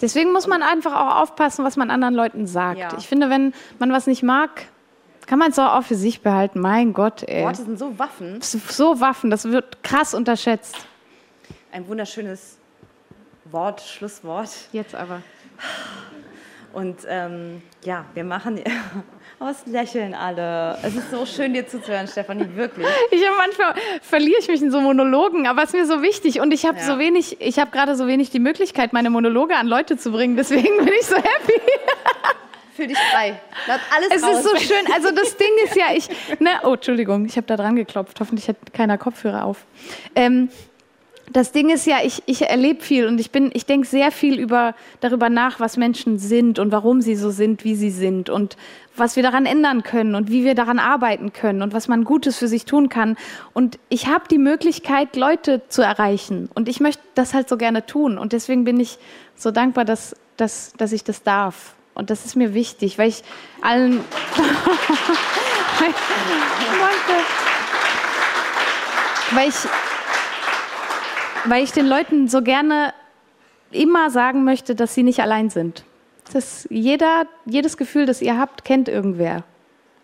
[0.01, 2.79] Deswegen muss man einfach auch aufpassen, was man anderen Leuten sagt.
[2.79, 2.89] Ja.
[2.97, 4.65] Ich finde, wenn man was nicht mag,
[5.25, 6.59] kann man es auch, auch für sich behalten.
[6.59, 7.43] Mein Gott, ey.
[7.43, 8.39] Worte sind so Waffen.
[8.41, 10.75] So Waffen, das wird krass unterschätzt.
[11.71, 12.57] Ein wunderschönes
[13.45, 14.49] Wort, Schlusswort.
[14.71, 15.21] Jetzt aber.
[16.73, 18.61] Und ähm, ja, wir machen
[19.49, 20.77] es lächeln alle.
[20.83, 22.85] Es ist so schön, dir zuzuhören, Stefanie, wirklich.
[23.11, 26.39] Ich habe manchmal verliere ich mich in so Monologen, aber es ist mir so wichtig
[26.41, 26.83] und ich habe Ja.
[26.83, 30.35] so wenig, ich habe gerade so wenig die Möglichkeit, meine Monologe an Leute zu bringen.
[30.37, 31.59] Deswegen bin ich so happy.
[32.75, 33.39] Fühl dich frei.
[33.67, 34.37] Lass alles Es raus.
[34.37, 34.85] ist so schön.
[34.93, 36.07] Also das Ding ist ja, ich,
[36.39, 38.19] ne, oh Entschuldigung, ich habe da dran geklopft.
[38.19, 39.65] Hoffentlich hat keiner Kopfhörer auf.
[40.15, 40.49] Ähm,
[41.31, 44.39] das Ding ist ja, ich, ich erlebe viel und ich bin, ich denke sehr viel
[44.39, 48.57] über, darüber nach, was Menschen sind und warum sie so sind, wie sie sind und
[48.95, 52.37] was wir daran ändern können und wie wir daran arbeiten können und was man Gutes
[52.37, 53.15] für sich tun kann.
[53.53, 57.85] Und ich habe die Möglichkeit, Leute zu erreichen und ich möchte das halt so gerne
[57.85, 58.97] tun und deswegen bin ich
[59.35, 61.75] so dankbar, dass, dass, dass ich das darf.
[61.93, 63.23] Und das ist mir wichtig, weil ich
[63.61, 64.01] allen.
[69.31, 69.55] Weil ich,
[71.45, 72.93] weil ich den Leuten so gerne
[73.71, 75.83] immer sagen möchte, dass sie nicht allein sind.
[76.33, 79.43] Das jeder, jedes Gefühl, das ihr habt, kennt irgendwer.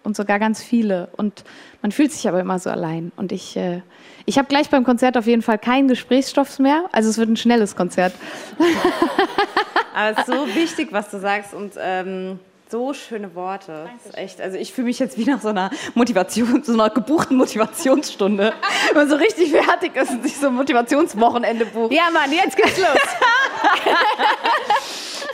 [0.04, 1.10] Und sogar ganz viele.
[1.18, 1.44] Und
[1.82, 3.12] man fühlt sich aber immer so allein.
[3.16, 3.82] Und ich, äh,
[4.26, 6.86] ich habe gleich beim Konzert auf jeden Fall keinen Gesprächsstoff mehr.
[6.92, 8.14] Also es wird ein schnelles Konzert.
[9.96, 13.89] Aber es ist so wichtig, was du sagst und ähm, so schöne Worte.
[13.93, 16.89] Das ist echt, also ich fühle mich jetzt wie nach so einer Motivation, so einer
[16.89, 18.53] gebuchten Motivationsstunde.
[18.88, 21.91] Wenn man so richtig fertig ist und sich so ein Motivationswochenende bucht.
[21.91, 22.88] Ja, Mann, jetzt geht's los.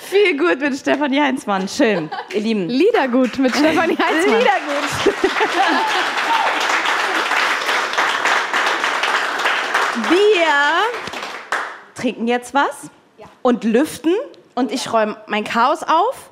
[0.01, 1.69] Viel gut mit Stefanie Heinzmann.
[1.69, 2.67] Schön, ihr Lieben.
[2.67, 4.39] Liedergut mit Stefanie Heitzmann.
[4.39, 5.15] Liedergut.
[10.09, 10.47] Wir
[11.95, 12.89] trinken jetzt was
[13.41, 14.13] und lüften
[14.55, 16.30] und ich räume mein Chaos auf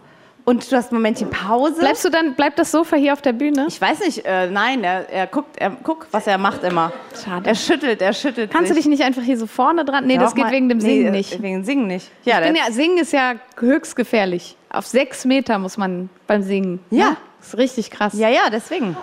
[0.49, 1.79] und du hast ein Momentchen Pause.
[1.79, 3.65] Bleibst du dann, bleibt das Sofa hier auf der Bühne?
[3.67, 6.91] ich weiß nicht, äh, nein, er, er guckt, er guck, was er macht immer.
[7.23, 7.47] Schade.
[7.47, 8.51] Er schüttelt, er schüttelt.
[8.51, 8.83] Kannst du sich.
[8.85, 10.05] dich nicht einfach hier so vorne dran?
[10.07, 11.31] Nee, Doch, das geht mal- wegen dem nee, Singen äh, nicht.
[11.41, 12.09] Wegen dem Singen nicht.
[12.25, 14.55] Ja, Ich bin ja, Singen ist ja höchst gefährlich.
[14.71, 16.79] Auf sechs Meter muss man beim Singen.
[16.89, 17.11] Ja.
[17.11, 17.17] Ne?
[17.39, 18.13] Das ist richtig krass.
[18.17, 18.97] ja, ja, deswegen.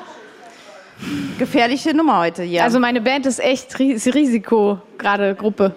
[1.38, 2.64] Gefährliche Nummer heute hier.
[2.64, 5.74] Also meine Band ist echt Ris- Risiko, gerade Gruppe.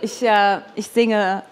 [0.00, 1.42] Ich, äh, ich singe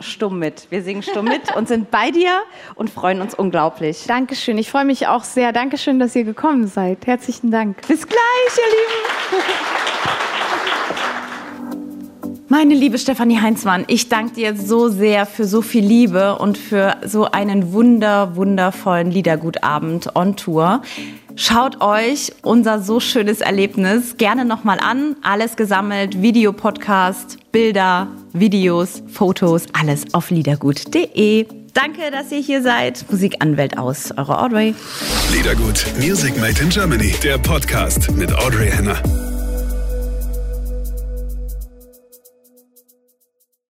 [0.00, 0.66] stumm mit.
[0.70, 2.40] Wir singen stumm mit und sind bei dir
[2.74, 4.04] und freuen uns unglaublich.
[4.06, 4.58] Dankeschön.
[4.58, 5.52] Ich freue mich auch sehr.
[5.52, 7.06] Dankeschön, dass ihr gekommen seid.
[7.06, 7.86] Herzlichen Dank.
[7.86, 8.18] Bis gleich,
[8.56, 9.44] ihr Lieben.
[12.48, 16.96] Meine liebe Stefanie Heinzmann, ich danke dir so sehr für so viel Liebe und für
[17.04, 20.82] so einen wunder, wundervollen Liedergutabend on Tour.
[21.36, 25.16] Schaut euch unser so schönes Erlebnis gerne nochmal an.
[25.22, 31.46] Alles gesammelt, Videopodcast, Bilder, Videos, Fotos, alles auf liedergut.de.
[31.72, 33.04] Danke, dass ihr hier seid.
[33.10, 34.74] Musikanwält aus, eure Audrey.
[35.32, 39.02] Liedergut, Music Made in Germany, der Podcast mit Audrey Henner.